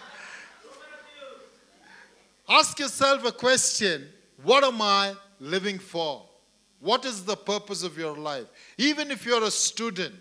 [2.49, 4.09] Ask yourself a question
[4.43, 6.25] What am I living for?
[6.81, 8.47] What is the purpose of your life?
[8.77, 10.15] Even if you're a student,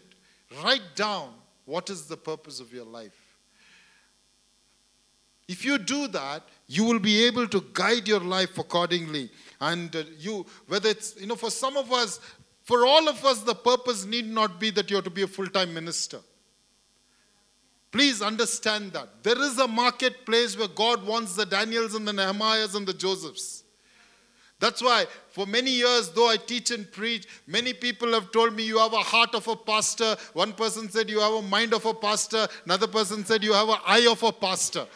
[0.63, 1.33] write down
[1.65, 3.27] what is the purpose of your life.
[5.47, 9.29] If you do that, you will be able to guide your life accordingly.
[9.61, 12.19] And uh, you, whether it's, you know, for some of us,
[12.63, 15.47] for all of us, the purpose need not be that you're to be a full
[15.47, 16.19] time minister.
[17.91, 19.23] Please understand that.
[19.23, 23.63] There is a marketplace where God wants the Daniels and the Nehemiahs and the Josephs.
[24.59, 28.63] That's why, for many years, though I teach and preach, many people have told me
[28.63, 30.15] you have a heart of a pastor.
[30.33, 32.47] One person said you have a mind of a pastor.
[32.65, 34.87] Another person said you have an eye of a pastor.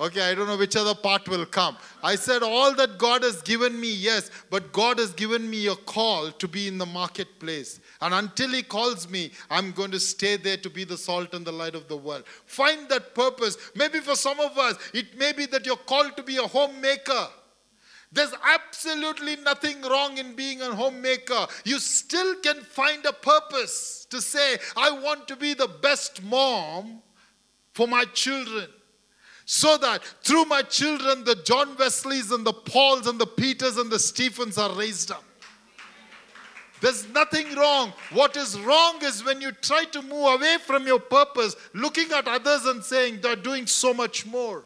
[0.00, 1.76] Okay, I don't know which other part will come.
[2.02, 5.76] I said, All that God has given me, yes, but God has given me a
[5.76, 7.80] call to be in the marketplace.
[8.00, 11.44] And until He calls me, I'm going to stay there to be the salt and
[11.44, 12.24] the light of the world.
[12.46, 13.56] Find that purpose.
[13.74, 17.28] Maybe for some of us, it may be that you're called to be a homemaker.
[18.12, 21.46] There's absolutely nothing wrong in being a homemaker.
[21.64, 27.02] You still can find a purpose to say, I want to be the best mom
[27.72, 28.66] for my children
[29.44, 33.90] so that through my children, the John Wesleys and the Pauls and the Peters and
[33.90, 35.24] the Stephens are raised up.
[36.80, 37.92] There's nothing wrong.
[38.12, 42.26] What is wrong is when you try to move away from your purpose, looking at
[42.26, 44.64] others and saying they're doing so much more.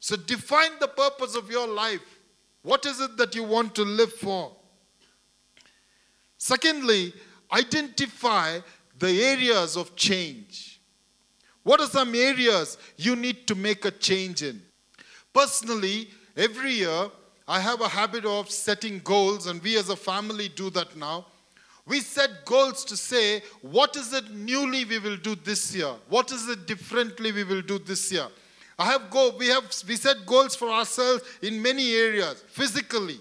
[0.00, 2.20] So define the purpose of your life.
[2.62, 4.52] What is it that you want to live for?
[6.36, 7.12] Secondly,
[7.52, 8.60] identify
[8.98, 10.80] the areas of change.
[11.62, 14.62] What are some areas you need to make a change in?
[15.32, 17.10] Personally, every year
[17.50, 21.26] I have a habit of setting goals, and we as a family do that now.
[21.84, 25.92] We set goals to say, what is it newly we will do this year?
[26.08, 28.28] What is it differently we will do this year?
[28.78, 33.18] I have go, we have we set goals for ourselves in many areas, physically.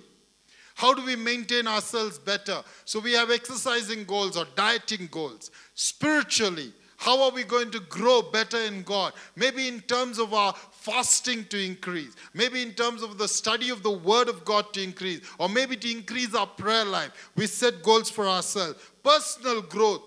[0.75, 2.61] How do we maintain ourselves better?
[2.85, 5.49] So we have exercising goals or dieting goals.
[5.73, 9.13] Spiritually, how are we going to grow better in God?
[9.35, 10.53] Maybe in terms of our
[10.89, 14.83] fasting to increase, maybe in terms of the study of the Word of God to
[14.83, 17.31] increase, or maybe to increase our prayer life.
[17.35, 18.79] We set goals for ourselves.
[19.03, 20.01] Personal growth.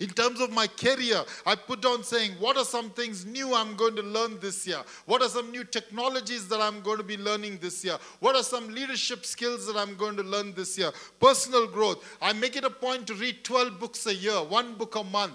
[0.00, 3.76] In terms of my career, I put down saying, What are some things new I'm
[3.76, 4.82] going to learn this year?
[5.06, 7.96] What are some new technologies that I'm going to be learning this year?
[8.18, 10.90] What are some leadership skills that I'm going to learn this year?
[11.20, 12.04] Personal growth.
[12.20, 15.34] I make it a point to read 12 books a year, one book a month.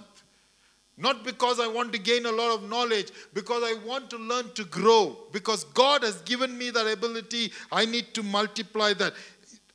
[0.99, 4.51] Not because I want to gain a lot of knowledge, because I want to learn
[4.55, 5.17] to grow.
[5.31, 9.13] Because God has given me that ability, I need to multiply that.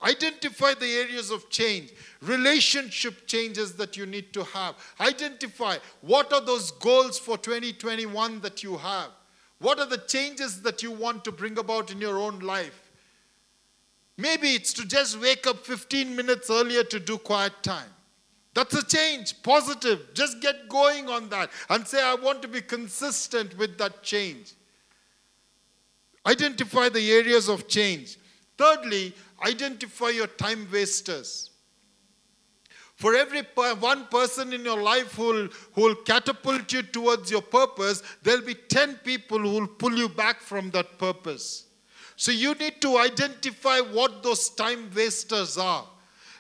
[0.03, 4.75] Identify the areas of change, relationship changes that you need to have.
[5.01, 9.09] Identify what are those goals for 2021 that you have.
[9.61, 12.91] What are the changes that you want to bring about in your own life?
[14.19, 17.94] Maybe it's to just wake up 15 minutes earlier to do quiet time.
[18.55, 20.15] That's a change, positive.
[20.15, 24.55] Just get going on that and say, I want to be consistent with that change.
[26.25, 28.17] Identify the areas of change.
[28.57, 29.13] Thirdly,
[29.45, 31.51] identify your time wasters.
[32.95, 33.43] For every
[33.81, 39.01] one person in your life who will, catapult you towards your purpose, there'll be 10
[39.05, 41.67] people who will pull you back from that purpose.
[42.15, 45.85] So you need to identify what those time wasters are.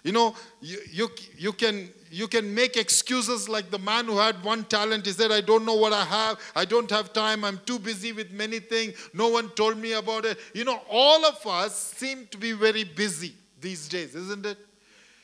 [0.04, 4.44] You know, you, you, you, can, you can make excuses like the man who had
[4.44, 5.06] one talent.
[5.06, 6.38] He said, I don't know what I have.
[6.54, 7.42] I don't have time.
[7.42, 8.94] I'm too busy with many things.
[9.14, 10.38] No one told me about it.
[10.52, 14.58] You know, all of us seem to be very busy these days, isn't it?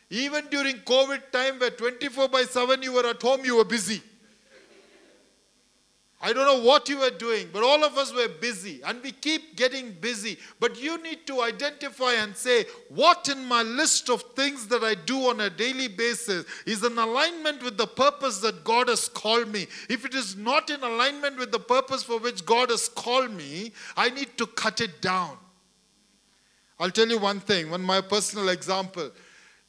[0.09, 4.03] Even during COVID time, where 24 by 7 you were at home, you were busy.
[6.23, 9.11] I don't know what you were doing, but all of us were busy and we
[9.11, 10.37] keep getting busy.
[10.59, 14.97] But you need to identify and say, what in my list of things that I
[14.97, 19.49] do on a daily basis is in alignment with the purpose that God has called
[19.51, 19.67] me.
[19.89, 23.73] If it is not in alignment with the purpose for which God has called me,
[23.97, 25.39] I need to cut it down.
[26.79, 29.11] I'll tell you one thing, one my personal example.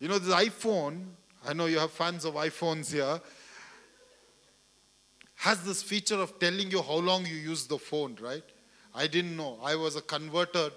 [0.01, 1.05] You know, this iPhone,
[1.47, 3.21] I know you have fans of iPhones here
[5.41, 8.43] has this feature of telling you how long you use the phone, right?
[8.93, 9.57] I didn't know.
[9.63, 10.71] I was a converted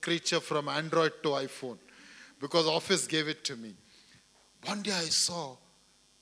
[0.00, 1.78] creature from Android to iPhone
[2.40, 3.74] because Office gave it to me.
[4.66, 5.56] One day I saw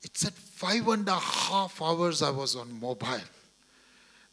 [0.01, 3.27] it said five and a half hours I was on mobile.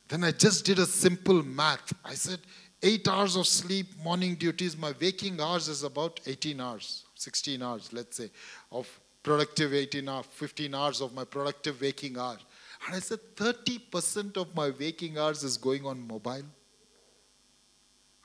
[0.08, 1.92] Then I just did a simple math.
[2.02, 2.40] I said,
[2.82, 7.92] eight hours of sleep, morning duties, my waking hours is about 18 hours, 16 hours,
[7.92, 8.30] let's say,
[8.72, 8.88] of
[9.22, 12.40] productive 18 hours, 15 hours of my productive waking hours.
[12.87, 16.45] And I said, 30% of my waking hours is going on mobile.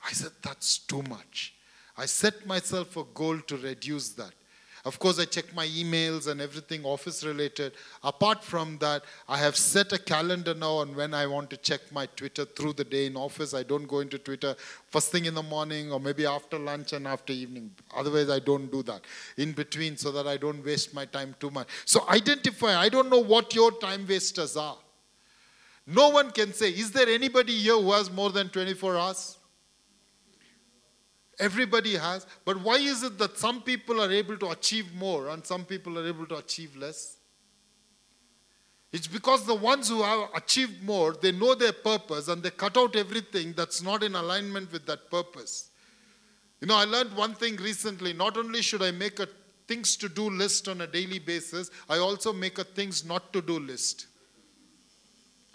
[0.04, 1.54] I said, that's too much.
[1.96, 4.32] I set myself a goal to reduce that.
[4.86, 7.72] Of course, I check my emails and everything office related.
[8.04, 11.80] Apart from that, I have set a calendar now on when I want to check
[11.90, 13.52] my Twitter through the day in office.
[13.52, 14.54] I don't go into Twitter
[14.88, 17.72] first thing in the morning or maybe after lunch and after evening.
[17.96, 19.00] Otherwise, I don't do that
[19.36, 21.66] in between so that I don't waste my time too much.
[21.84, 22.78] So, identify.
[22.78, 24.78] I don't know what your time wasters are.
[25.84, 29.35] No one can say, is there anybody here who has more than 24 hours?
[31.38, 32.26] Everybody has.
[32.44, 35.98] But why is it that some people are able to achieve more and some people
[35.98, 37.18] are able to achieve less?
[38.92, 42.78] It's because the ones who have achieved more, they know their purpose and they cut
[42.78, 45.70] out everything that's not in alignment with that purpose.
[46.60, 48.14] You know, I learned one thing recently.
[48.14, 49.28] Not only should I make a
[49.68, 53.42] things to do list on a daily basis, I also make a things not to
[53.42, 54.06] do list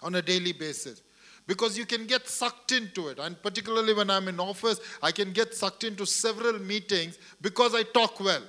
[0.02, 1.02] on a daily basis
[1.46, 3.18] because you can get sucked into it.
[3.18, 7.82] And particularly when I'm in office, I can get sucked into several meetings because I
[7.82, 8.42] talk well.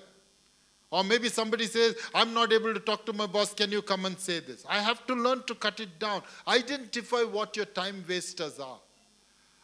[0.92, 4.06] Or maybe somebody says, I'm not able to talk to my boss, can you come
[4.06, 4.64] and say this?
[4.70, 6.22] I have to learn to cut it down.
[6.48, 8.78] Identify what your time wasters are.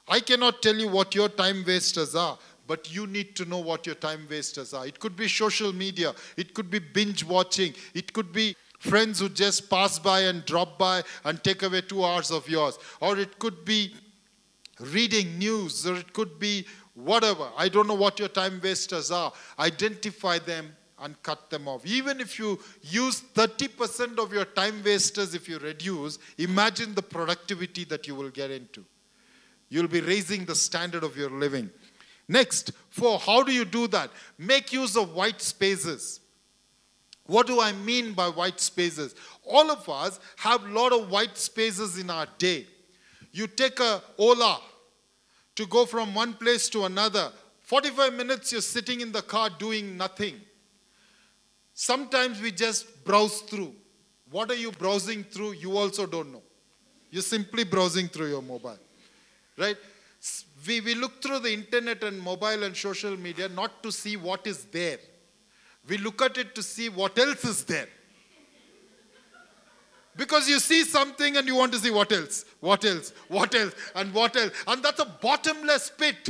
[0.08, 3.86] I cannot tell you what your time wasters are, but you need to know what
[3.86, 4.88] your time wasters are.
[4.88, 9.30] It could be social media, it could be binge watching, it could be friends who
[9.30, 12.80] just pass by and drop by and take away two hours of yours.
[13.00, 13.94] Or it could be
[14.80, 16.66] reading news, or it could be
[16.96, 17.50] whatever.
[17.58, 19.32] I don't know what your time wasters are.
[19.60, 21.86] Identify them and cut them off.
[21.86, 27.84] Even if you use 30% of your time wasters, if you reduce, imagine the productivity
[27.86, 28.84] that you will get into.
[29.70, 31.70] You'll be raising the standard of your living.
[32.28, 34.12] Next, four, how do you do that?
[34.38, 36.19] Make use of white spaces.
[37.30, 39.14] What do I mean by white spaces?
[39.46, 42.66] All of us have a lot of white spaces in our day.
[43.32, 44.60] You take a Ola
[45.56, 47.32] to go from one place to another.
[47.62, 50.42] 45 minutes you're sitting in the car doing nothing.
[51.76, 53.76] Sometimes we just browse through.
[54.32, 55.52] What are you browsing through?
[55.52, 56.42] You also don't know.
[57.12, 58.80] You're simply browsing through your mobile.
[59.56, 59.78] Right?
[60.66, 64.48] We, we look through the internet and mobile and social media not to see what
[64.48, 64.98] is there.
[65.88, 67.88] We look at it to see what else is there.
[70.16, 73.74] Because you see something and you want to see what else, what else, what else,
[73.96, 74.52] and what else.
[74.68, 76.30] And that's a bottomless pit.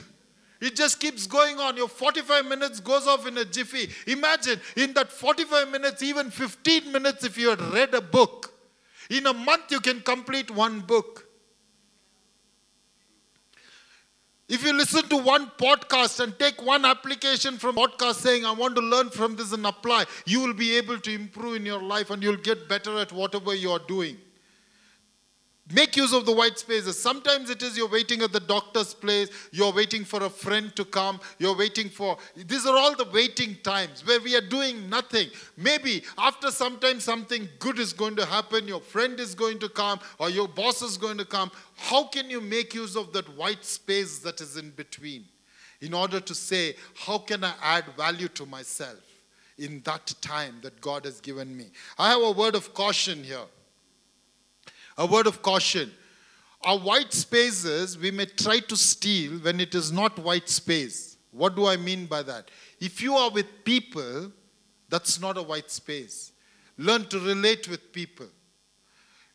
[0.62, 1.78] It just keeps going on.
[1.78, 3.90] Your 45 minutes goes off in a jiffy.
[4.12, 8.54] Imagine in that 45 minutes, even 15 minutes, if you had read a book,
[9.10, 11.29] in a month you can complete one book.
[14.50, 18.76] If you listen to one podcast and take one application from podcast saying, I want
[18.78, 22.10] to learn from this and apply, you will be able to improve in your life
[22.10, 24.18] and you'll get better at whatever you are doing.
[25.72, 27.00] Make use of the white spaces.
[27.00, 30.84] Sometimes it is you're waiting at the doctor's place, you're waiting for a friend to
[30.84, 32.18] come, you're waiting for.
[32.36, 35.30] These are all the waiting times where we are doing nothing.
[35.58, 39.70] Maybe after some time something good is going to happen, your friend is going to
[39.70, 41.52] come, or your boss is going to come.
[41.76, 45.26] How can you make use of that white space that is in between
[45.82, 49.00] in order to say, how can I add value to myself
[49.60, 51.68] in that time that God has given me?
[52.00, 53.46] I have a word of caution here.
[55.00, 55.92] A word of caution.
[56.66, 61.16] Our white spaces we may try to steal when it is not white space.
[61.32, 62.52] What do I mean by that?
[62.82, 64.30] If you are with people,
[64.90, 66.34] that's not a white space.
[66.78, 68.28] Learn to relate with people.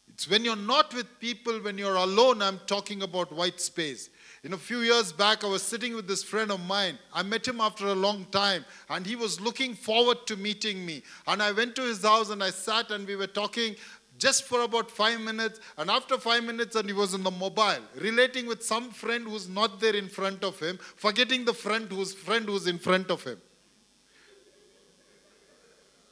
[0.09, 4.11] It's when you're not with people, when you're alone, I'm talking about white space.
[4.45, 6.99] In a few years back, I was sitting with this friend of mine.
[7.13, 11.03] I met him after a long time, and he was looking forward to meeting me.
[11.27, 13.75] And I went to his house and I sat and we were talking
[14.19, 15.61] just for about five minutes.
[15.77, 19.49] And after five minutes, and he was on the mobile, relating with some friend who's
[19.49, 23.23] not there in front of him, forgetting the friend whose friend who's in front of
[23.25, 23.41] him.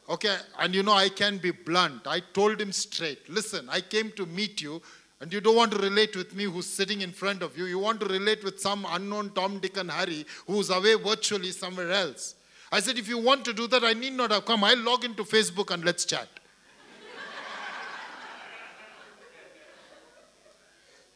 [0.08, 2.06] Okay, and you know, I can be blunt.
[2.06, 4.82] I told him straight listen, I came to meet you,
[5.20, 7.66] and you don't want to relate with me who's sitting in front of you.
[7.66, 11.92] You want to relate with some unknown Tom, Dick, and Harry who's away virtually somewhere
[11.92, 12.34] else.
[12.72, 14.64] I said, if you want to do that, I need not have come.
[14.64, 16.28] I'll log into Facebook and let's chat.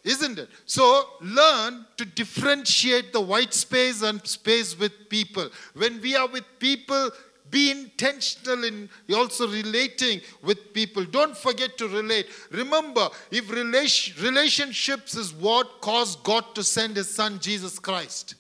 [0.07, 0.49] Isn't it?
[0.67, 5.51] So learn to differentiate the white space and space with people.
[5.75, 7.11] When we are with people,
[7.51, 11.05] be intentional in also relating with people.
[11.05, 12.29] Don't forget to relate.
[12.53, 18.37] Remember, if relation, relationships is what caused God to send his son Jesus Christ.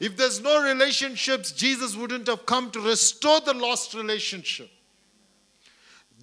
[0.00, 4.68] If there's no relationships, Jesus wouldn't have come to restore the lost relationship.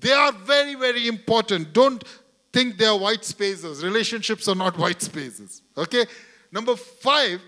[0.01, 1.73] They are very, very important.
[1.73, 2.03] Don't
[2.51, 3.83] think they are white spaces.
[3.83, 5.61] Relationships are not white spaces.
[5.77, 6.05] Okay?
[6.51, 7.41] Number five,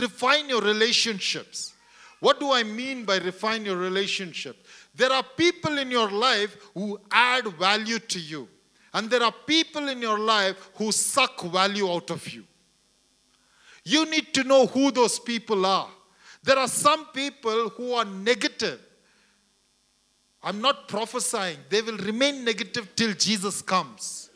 [0.00, 1.74] refine your relationships.
[2.20, 4.66] What do I mean by refine your relationship?
[4.94, 8.48] There are people in your life who add value to you,
[8.92, 12.44] and there are people in your life who suck value out of you.
[13.84, 15.88] You need to know who those people are.
[16.42, 18.80] There are some people who are negative.
[20.42, 24.30] I'm not prophesying, they will remain negative till Jesus comes.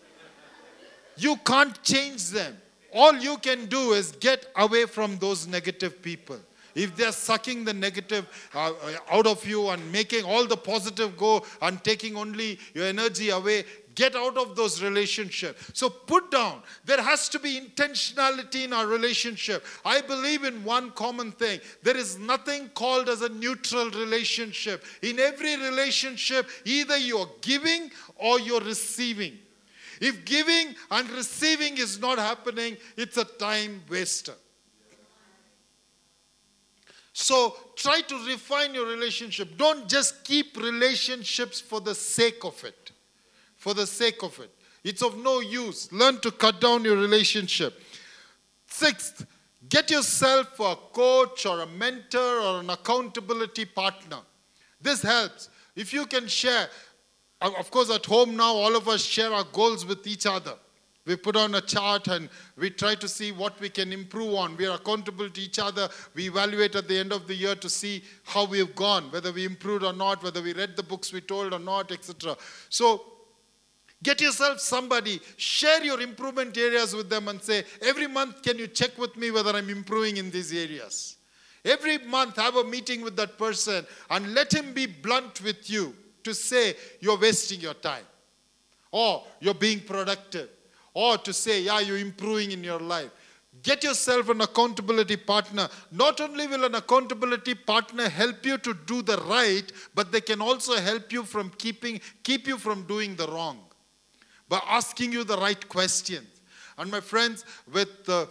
[1.17, 2.57] You can't change them.
[2.93, 6.39] All you can do is get away from those negative people.
[6.75, 11.17] If they're sucking the negative uh, uh, out of you and making all the positive
[11.17, 13.65] go and taking only your energy away,
[13.95, 15.71] get out of those relationships.
[15.75, 16.63] So put down.
[16.85, 19.65] There has to be intentionality in our relationship.
[19.85, 21.61] I believe in one common thing.
[21.83, 24.85] There is nothing called as a neutral relationship.
[25.03, 29.39] In every relationship, either you're giving or you're receiving.
[30.01, 34.35] If giving and receiving is not happening, it's a time waster.
[37.13, 39.57] So try to refine your relationship.
[39.57, 42.93] Don't just keep relationships for the sake of it.
[43.57, 44.51] For the sake of it.
[44.83, 45.93] It's of no use.
[45.93, 47.81] Learn to cut down your relationship.
[48.67, 49.27] Sixth,
[49.69, 54.19] get yourself a coach or a mentor or an accountability partner.
[54.81, 55.51] This helps.
[55.77, 56.69] If you can share,
[57.41, 60.55] of course, at home now, all of us share our goals with each other.
[61.05, 64.57] We put on a chart and we try to see what we can improve on.
[64.57, 65.89] We are accountable to each other.
[66.15, 69.33] We evaluate at the end of the year to see how we have gone, whether
[69.33, 72.37] we improved or not, whether we read the books we told or not, etc.
[72.69, 73.03] So
[74.05, 78.69] get yourself somebody, share your improvement areas with them and say, every month, can you
[78.69, 81.17] check with me whether I'm improving in these areas?
[81.65, 85.97] Every month, have a meeting with that person and let him be blunt with you
[86.23, 88.05] to say, you're wasting your time
[88.93, 90.49] or you're being productive
[90.95, 93.11] or to say, yeah, you're improving in your life.
[93.63, 95.69] Get yourself an accountability partner.
[95.91, 100.41] Not only will an accountability partner help you to do the right, but they can
[100.41, 103.61] also help you from keeping keep you from doing the wrong
[104.49, 106.27] by asking you the right questions.
[106.77, 108.29] And my friends, with the,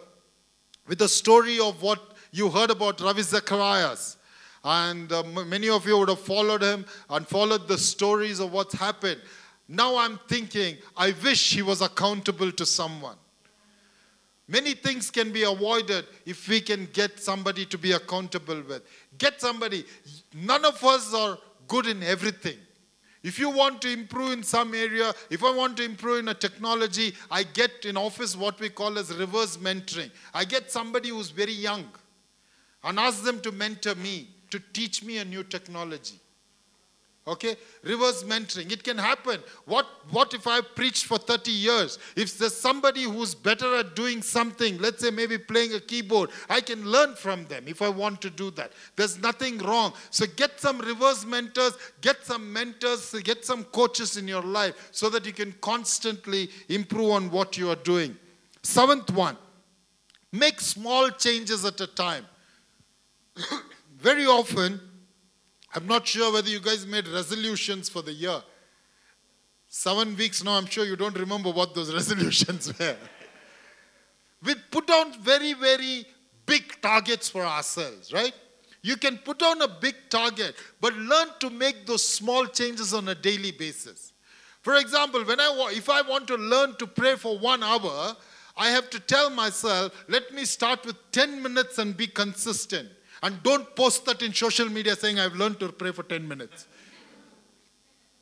[0.88, 1.99] with the story of what
[2.32, 4.18] you heard about Ravi Zacharias,
[4.64, 8.76] and uh, many of you would have followed him and followed the stories of what's
[8.76, 9.20] happened.
[9.74, 13.15] Now I'm thinking, I wish he was accountable to someone.
[14.45, 18.82] Many things can be avoided if we can get somebody to be accountable with.
[19.17, 19.86] Get somebody.
[20.36, 21.38] None of us are
[21.69, 22.57] good in everything.
[23.24, 26.34] If you want to improve in some area, if I want to improve in a
[26.34, 30.11] technology, I get in office what we call as reverse mentoring.
[30.34, 31.86] I get somebody who's very young
[32.84, 36.19] and ask them to mentor me, to teach me a new technology.
[37.28, 37.55] Okay?
[37.84, 38.72] Reverse mentoring.
[38.72, 39.41] It can happen.
[39.65, 41.99] What, what if I've preached for 30 years?
[42.15, 46.61] If there's somebody who's better at doing something, let's say maybe playing a keyboard, I
[46.61, 48.72] can learn from them if I want to do that.
[48.95, 49.93] There's nothing wrong.
[50.09, 55.07] So get some reverse mentors, get some mentors, get some coaches in your life so
[55.11, 58.17] that you can constantly improve on what you are doing.
[58.63, 59.38] Seventh one,
[60.32, 62.26] make small changes at a time.
[63.97, 64.82] Very often,
[65.74, 68.41] I'm not sure whether you guys made resolutions for the year.
[69.67, 72.97] Seven weeks now, I'm sure you don't remember what those resolutions were.
[74.43, 76.05] we put down very, very
[76.45, 78.34] big targets for ourselves, right?
[78.82, 83.07] You can put down a big target, but learn to make those small changes on
[83.07, 84.11] a daily basis.
[84.61, 88.15] For example, when I if I want to learn to pray for one hour,
[88.57, 92.89] I have to tell myself, let me start with 10 minutes and be consistent.
[93.24, 96.67] And don't post that in social media saying, I've learned to pray for 10 minutes.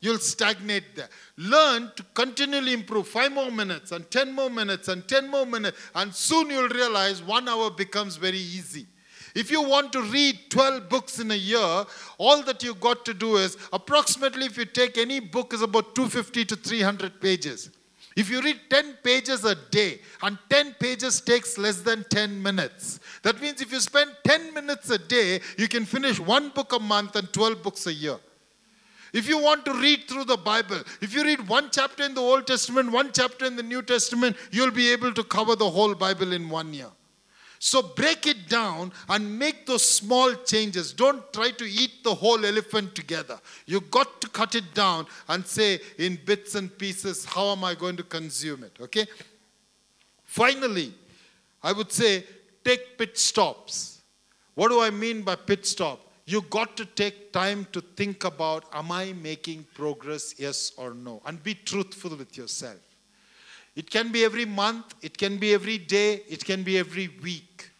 [0.00, 1.08] You'll stagnate there.
[1.36, 3.06] Learn to continually improve.
[3.06, 7.22] Five more minutes, and 10 more minutes, and 10 more minutes, and soon you'll realize
[7.22, 8.86] one hour becomes very easy.
[9.34, 11.84] If you want to read 12 books in a year,
[12.18, 15.94] all that you got to do is approximately, if you take any book, is about
[15.94, 17.70] 250 to 300 pages.
[18.16, 22.99] If you read 10 pages a day, and 10 pages takes less than 10 minutes,
[23.22, 26.78] that means if you spend 10 minutes a day, you can finish one book a
[26.78, 28.18] month and 12 books a year.
[29.12, 32.20] If you want to read through the Bible, if you read one chapter in the
[32.20, 35.94] Old Testament, one chapter in the New Testament, you'll be able to cover the whole
[35.94, 36.90] Bible in one year.
[37.58, 40.94] So break it down and make those small changes.
[40.94, 43.38] Don't try to eat the whole elephant together.
[43.66, 47.74] You got to cut it down and say in bits and pieces, how am I
[47.74, 48.78] going to consume it?
[48.80, 49.06] Okay?
[50.24, 50.94] Finally,
[51.62, 52.24] I would say
[52.64, 54.02] take pit stops.
[54.54, 56.00] What do I mean by pit stop?
[56.26, 61.22] You got to take time to think about am I making progress, yes or no?
[61.26, 62.78] And be truthful with yourself.
[63.74, 67.70] It can be every month, it can be every day, it can be every week.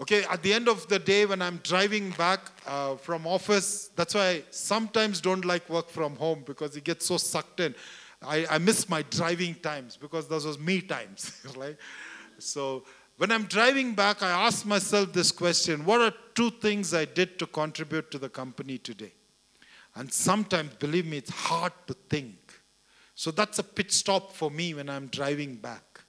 [0.00, 4.14] Okay, at the end of the day, when I'm driving back uh, from office, that's
[4.14, 7.74] why I sometimes don't like work from home because it gets so sucked in.
[8.20, 11.76] I, I miss my driving times because those was me times, right?
[12.38, 12.84] So
[13.22, 17.38] when I'm driving back, I ask myself this question What are two things I did
[17.38, 19.12] to contribute to the company today?
[19.94, 22.34] And sometimes, believe me, it's hard to think.
[23.14, 26.00] So that's a pit stop for me when I'm driving back.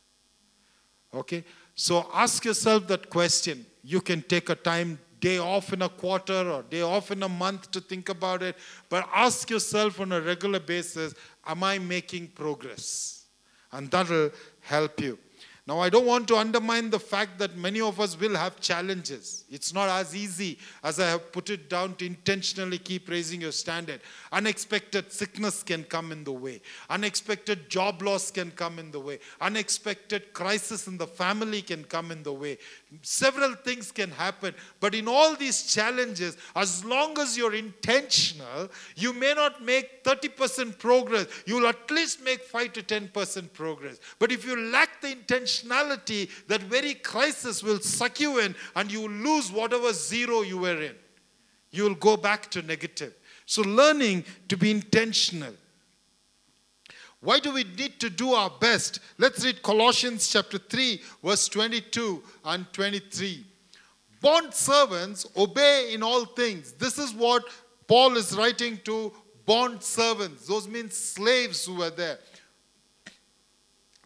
[1.14, 1.44] Okay?
[1.76, 3.64] So ask yourself that question.
[3.84, 7.30] You can take a time, day off in a quarter or day off in a
[7.30, 8.56] month to think about it,
[8.90, 11.14] but ask yourself on a regular basis
[11.46, 13.26] Am I making progress?
[13.72, 15.20] And that'll help you.
[15.66, 19.46] Now, I don't want to undermine the fact that many of us will have challenges.
[19.50, 23.54] It's not as easy as I have put it down to intentionally keep raising your
[23.54, 24.02] standard.
[24.34, 29.20] Unexpected sickness can come in the way, unexpected job loss can come in the way,
[29.40, 32.58] unexpected crisis in the family can come in the way.
[33.02, 39.14] Several things can happen, but in all these challenges, as long as you're intentional, you
[39.14, 44.00] may not make 30% progress, you'll at least make 5 to 10% progress.
[44.20, 49.02] But if you lack the intentionality, that very crisis will suck you in and you
[49.02, 50.96] will lose whatever zero you were in.
[51.72, 53.16] You will go back to negative.
[53.46, 55.54] So, learning to be intentional.
[57.24, 59.00] Why do we need to do our best?
[59.18, 63.46] Let's read Colossians chapter 3, verse 22 and 23.
[64.20, 66.74] Bond servants obey in all things.
[66.74, 67.46] This is what
[67.88, 69.14] Paul is writing to
[69.46, 70.48] bond servants.
[70.48, 72.20] Those mean slaves who were there.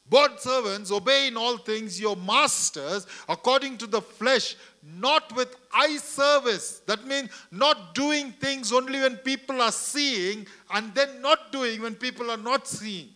[0.07, 4.55] Bond servants, obey in all things your masters according to the flesh,
[4.95, 6.81] not with eye service.
[6.85, 11.95] That means not doing things only when people are seeing and then not doing when
[11.95, 13.09] people are not seeing.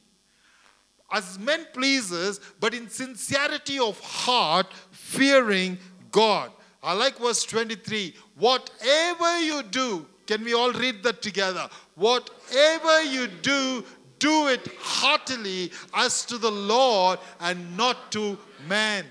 [1.11, 5.77] As men pleases, but in sincerity of heart, fearing
[6.11, 6.51] God.
[6.83, 8.15] I like verse 23.
[8.35, 11.69] Whatever you do, can we all read that together?
[11.95, 13.83] Whatever you do,
[14.19, 19.05] do it heartily as to the Lord and not to man.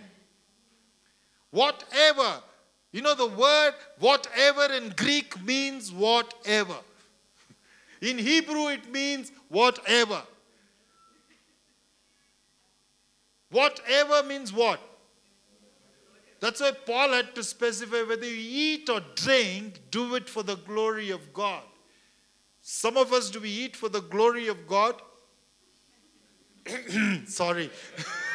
[1.51, 2.43] Whatever.
[2.93, 6.77] You know, the word whatever in Greek means whatever.
[8.01, 10.23] In Hebrew, it means whatever.
[13.51, 14.81] Whatever means what?
[16.41, 20.57] That's why Paul had to specify whether you eat or drink, do it for the
[20.57, 21.63] glory of God.
[22.63, 24.95] Some of us, do we eat for the glory of God?
[27.27, 27.71] Sorry.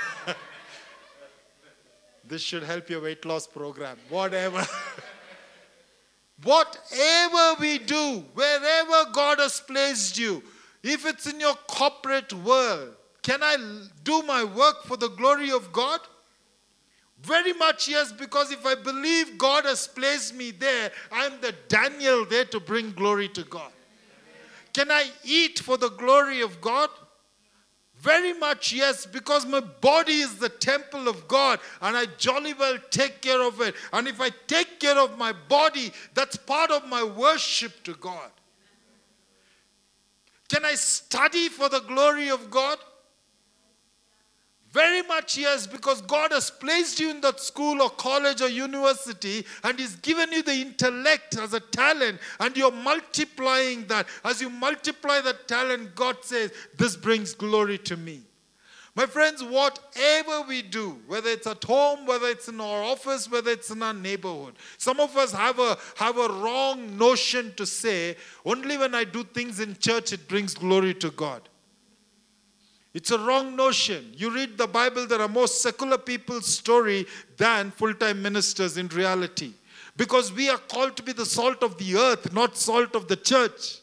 [2.28, 3.98] this should help your weight loss program.
[4.10, 4.66] Whatever.
[6.44, 10.44] Whatever we do, wherever God has placed you,
[10.84, 13.58] if it's in your corporate world, can I
[14.04, 16.00] do my work for the glory of God?
[17.22, 22.26] Very much yes, because if I believe God has placed me there, I'm the Daniel
[22.26, 23.72] there to bring glory to God.
[24.74, 26.90] Can I eat for the glory of God?
[28.00, 32.78] Very much yes, because my body is the temple of God and I jolly well
[32.92, 33.76] take care of it.
[33.94, 38.30] And if I take care of my body, that's part of my worship to God.
[40.50, 42.78] Can I study for the glory of God?
[44.76, 49.46] Very much yes, because God has placed you in that school or college or university
[49.64, 54.06] and He's given you the intellect as a talent and you're multiplying that.
[54.26, 58.24] As you multiply that talent, God says, This brings glory to me.
[58.96, 63.52] My friends, whatever we do, whether it's at home, whether it's in our office, whether
[63.52, 68.18] it's in our neighborhood, some of us have a, have a wrong notion to say,
[68.44, 71.48] only when I do things in church it brings glory to God.
[72.96, 74.14] It's a wrong notion.
[74.16, 78.88] You read the Bible, there are more secular people's story than full time ministers in
[78.88, 79.52] reality.
[79.98, 83.18] Because we are called to be the salt of the earth, not salt of the
[83.18, 83.80] church.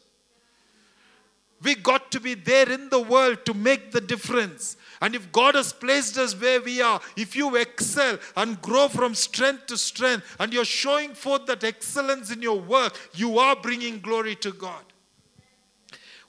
[1.63, 4.79] We got to be there in the world to make the difference.
[5.03, 9.15] And if God has placed us where we are, if you excel and grow from
[9.15, 14.01] strength to strength, and you're showing forth that excellence in your work, you are bringing
[14.01, 14.85] glory to God.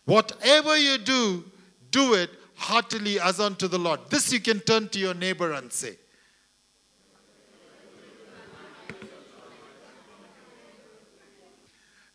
[0.04, 1.46] Whatever you do,
[1.90, 2.30] do it
[2.70, 4.00] heartily as unto the Lord.
[4.10, 5.98] This you can turn to your neighbor and say.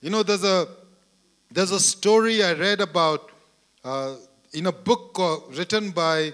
[0.01, 0.69] You know, there's a
[1.51, 3.31] there's a story I read about
[3.85, 4.15] uh,
[4.53, 5.19] in a book
[5.51, 6.33] written by,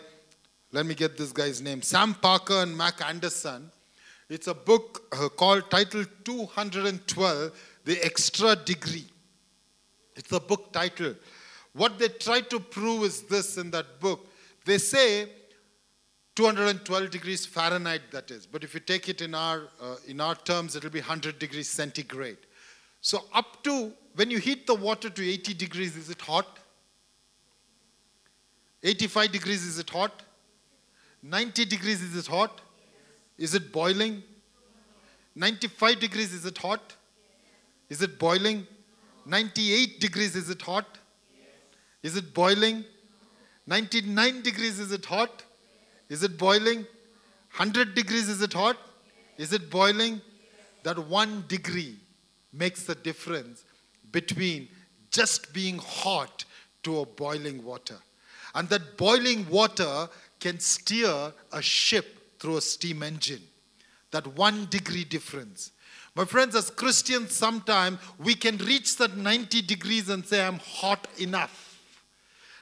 [0.72, 3.70] let me get this guy's name, Sam Parker and Mac Anderson.
[4.28, 7.52] It's a book uh, called titled 212,
[7.84, 9.06] The Extra Degree.
[10.16, 11.14] It's a book title.
[11.74, 14.26] What they try to prove is this in that book.
[14.64, 15.28] They say
[16.36, 18.46] 212 degrees Fahrenheit, that is.
[18.46, 21.68] But if you take it in our, uh, in our terms, it'll be 100 degrees
[21.68, 22.38] centigrade.
[23.00, 26.58] So, up to when you heat the water to 80 degrees, is it hot?
[28.82, 30.22] 85 degrees, is it hot?
[31.22, 32.60] 90 degrees, is it hot?
[33.36, 34.22] Is it boiling?
[35.34, 36.94] 95 degrees, is it hot?
[37.88, 38.66] Is it boiling?
[39.26, 40.98] 98 degrees, is it hot?
[42.04, 42.84] Is it boiling?
[43.66, 45.42] 99 degrees, is it hot?
[46.10, 46.86] Is it boiling?
[47.56, 48.76] 100 degrees, is it hot?
[49.38, 50.20] Is it boiling?
[50.82, 51.96] That one degree
[52.52, 53.64] makes the difference
[54.12, 54.68] between
[55.10, 56.44] just being hot
[56.82, 57.96] to a boiling water.
[58.54, 60.08] And that boiling water
[60.40, 63.42] can steer a ship through a steam engine.
[64.10, 65.72] That one degree difference.
[66.14, 71.08] My friends, as Christians, sometimes we can reach that 90 degrees and say, I'm hot
[71.18, 71.63] enough.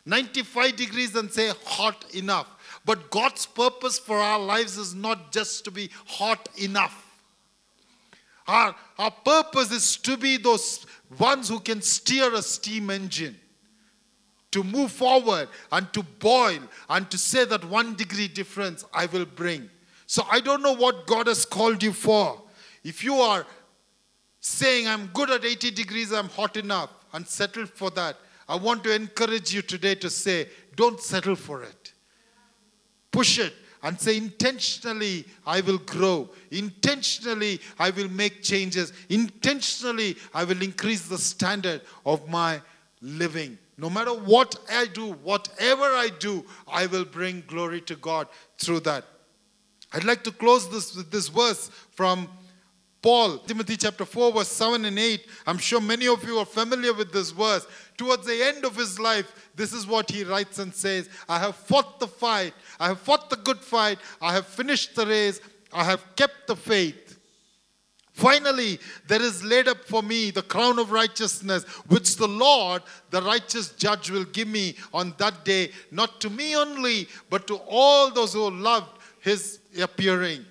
[0.04, 2.46] 95 degrees and say, hot enough.
[2.84, 6.98] But God's purpose for our lives is not just to be hot enough.
[8.46, 10.84] Our, our purpose is to be those
[11.18, 13.36] ones who can steer a steam engine,
[14.50, 16.58] to move forward and to boil
[16.90, 19.70] and to say that one degree difference I will bring.
[20.06, 22.42] So I don't know what God has called you for.
[22.82, 23.46] If you are
[24.40, 28.16] saying, I'm good at 80 degrees, I'm hot enough, and settle for that,
[28.52, 30.46] I want to encourage you today to say,
[30.76, 31.94] don't settle for it.
[33.10, 36.28] Push it and say, intentionally, I will grow.
[36.50, 38.92] Intentionally, I will make changes.
[39.08, 42.60] Intentionally, I will increase the standard of my
[43.00, 43.56] living.
[43.78, 48.28] No matter what I do, whatever I do, I will bring glory to God
[48.58, 49.06] through that.
[49.94, 52.28] I'd like to close this with this verse from
[53.02, 55.26] Paul, Timothy chapter 4, verse 7 and 8.
[55.48, 57.66] I'm sure many of you are familiar with this verse.
[57.96, 61.56] Towards the end of his life, this is what he writes and says I have
[61.56, 65.40] fought the fight, I have fought the good fight, I have finished the race,
[65.72, 67.18] I have kept the faith.
[68.12, 68.78] Finally,
[69.08, 73.70] there is laid up for me the crown of righteousness, which the Lord, the righteous
[73.70, 78.34] judge, will give me on that day, not to me only, but to all those
[78.34, 80.44] who loved his appearing.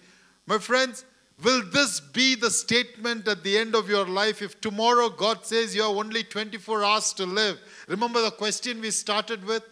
[0.47, 1.05] My friends,
[1.43, 5.75] Will this be the statement at the end of your life if tomorrow God says
[5.75, 7.59] you have only 24 hours to live?
[7.87, 9.63] Remember the question we started with?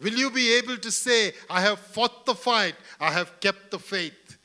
[0.00, 3.78] Will you be able to say, I have fought the fight, I have kept the
[3.78, 4.38] faith?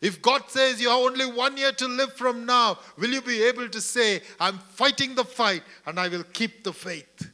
[0.00, 3.42] If God says you have only one year to live from now, will you be
[3.42, 7.30] able to say, I'm fighting the fight and I will keep the faith?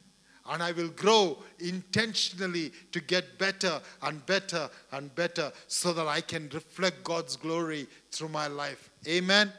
[0.49, 6.21] And I will grow intentionally to get better and better and better so that I
[6.21, 8.89] can reflect God's glory through my life.
[9.07, 9.51] Amen.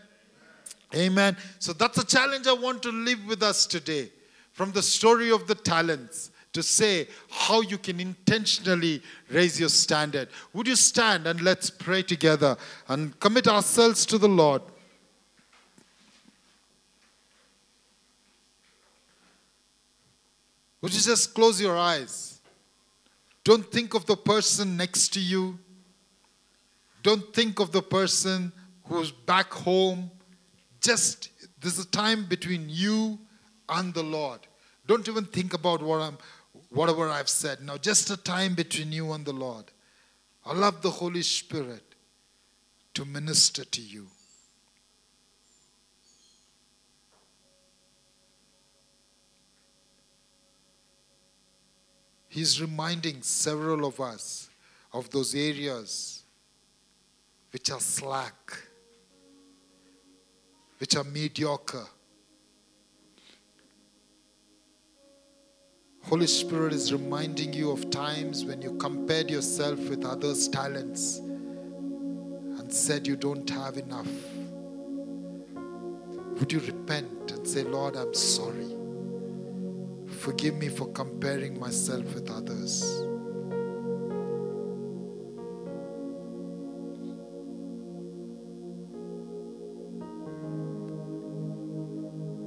[0.94, 1.36] Amen.
[1.58, 4.10] So that's a challenge I want to live with us today
[4.52, 10.28] from the story of the talents to say how you can intentionally raise your standard.
[10.52, 12.56] Would you stand and let's pray together
[12.88, 14.62] and commit ourselves to the Lord?
[20.84, 22.42] Would you just close your eyes?
[23.42, 25.58] Don't think of the person next to you.
[27.02, 28.52] Don't think of the person
[28.88, 30.10] who's back home.
[30.82, 33.18] Just there's a time between you
[33.70, 34.40] and the Lord.
[34.86, 36.18] Don't even think about what I'm
[36.68, 37.62] whatever I've said.
[37.62, 39.64] Now just a time between you and the Lord.
[40.44, 41.94] Allow the Holy Spirit
[42.92, 44.08] to minister to you.
[52.34, 54.50] He's reminding several of us
[54.92, 56.24] of those areas
[57.52, 58.58] which are slack,
[60.78, 61.86] which are mediocre.
[66.02, 72.72] Holy Spirit is reminding you of times when you compared yourself with others' talents and
[72.72, 74.10] said you don't have enough.
[76.40, 78.73] Would you repent and say, Lord, I'm sorry.
[80.24, 82.82] Forgive me for comparing myself with others.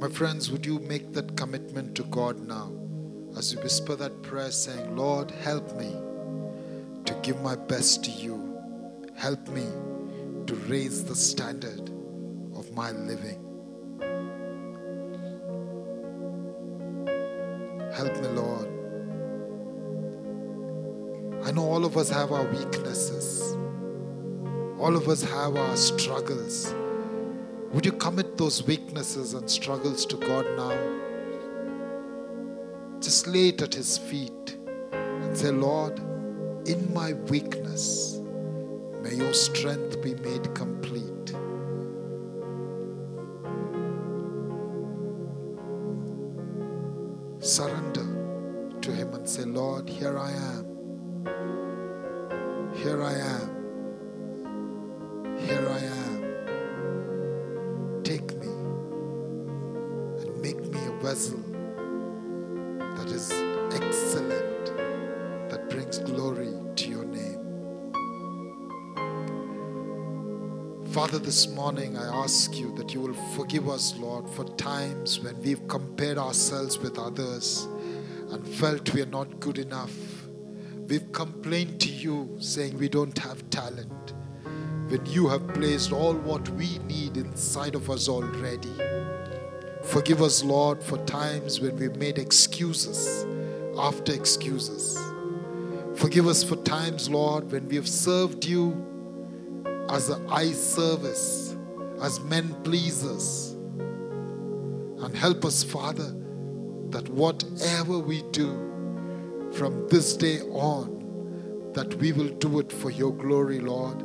[0.02, 2.72] My friends, would you make that commitment to God now
[3.38, 5.96] as you whisper that prayer, saying, Lord, help me
[7.06, 8.58] to give my best to you.
[9.16, 9.68] Help me
[10.48, 11.92] to raise the standard
[12.56, 13.47] of my living.
[21.88, 23.56] Of us have our weaknesses,
[24.78, 26.76] all of us have our struggles.
[27.72, 30.78] Would you commit those weaknesses and struggles to God now?
[33.00, 34.58] Just lay it at His feet
[34.92, 35.98] and say, Lord,
[36.68, 38.20] in my weakness,
[39.02, 41.07] may your strength be made complete.
[73.48, 77.66] Forgive us, Lord, for times when we've compared ourselves with others
[78.30, 79.96] and felt we are not good enough.
[80.90, 84.14] We've complained to you saying we don't have talent
[84.90, 88.74] when you have placed all what we need inside of us already.
[89.82, 93.26] Forgive us, Lord, for times when we've made excuses
[93.78, 95.00] after excuses.
[95.96, 98.76] Forgive us for times, Lord, when we have served you
[99.90, 101.47] as an eye service,
[102.02, 103.56] as men pleasers.
[105.00, 106.14] And help us, Father,
[106.90, 108.52] that whatever we do
[109.54, 114.02] from this day on, that we will do it for your glory, Lord.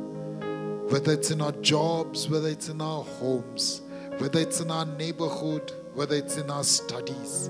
[0.91, 3.81] Whether it's in our jobs, whether it's in our homes,
[4.17, 7.49] whether it's in our neighborhood, whether it's in our studies.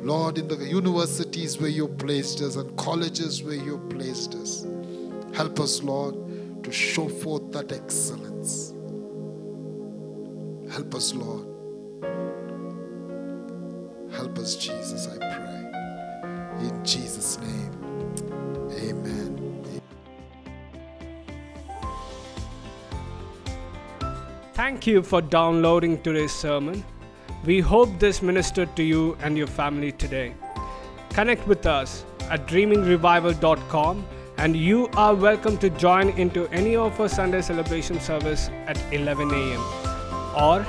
[0.00, 4.66] Lord, in the universities where you placed us and colleges where you placed us,
[5.34, 8.75] help us, Lord, to show forth that excellence.
[10.76, 11.46] Help us, Lord.
[14.12, 16.68] Help us, Jesus, I pray.
[16.68, 17.72] In Jesus' name,
[18.72, 19.80] amen.
[24.52, 26.84] Thank you for downloading today's sermon.
[27.46, 30.34] We hope this ministered to you and your family today.
[31.08, 34.06] Connect with us at dreamingrevival.com
[34.36, 39.30] and you are welcome to join into any of our Sunday celebration service at 11
[39.30, 39.85] a.m.
[40.36, 40.66] Or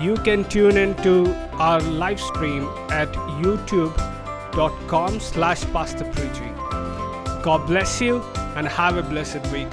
[0.00, 6.54] you can tune in to our live stream at youtube.com slash pastor preaching.
[7.42, 8.22] God bless you
[8.56, 9.68] and have a blessed week.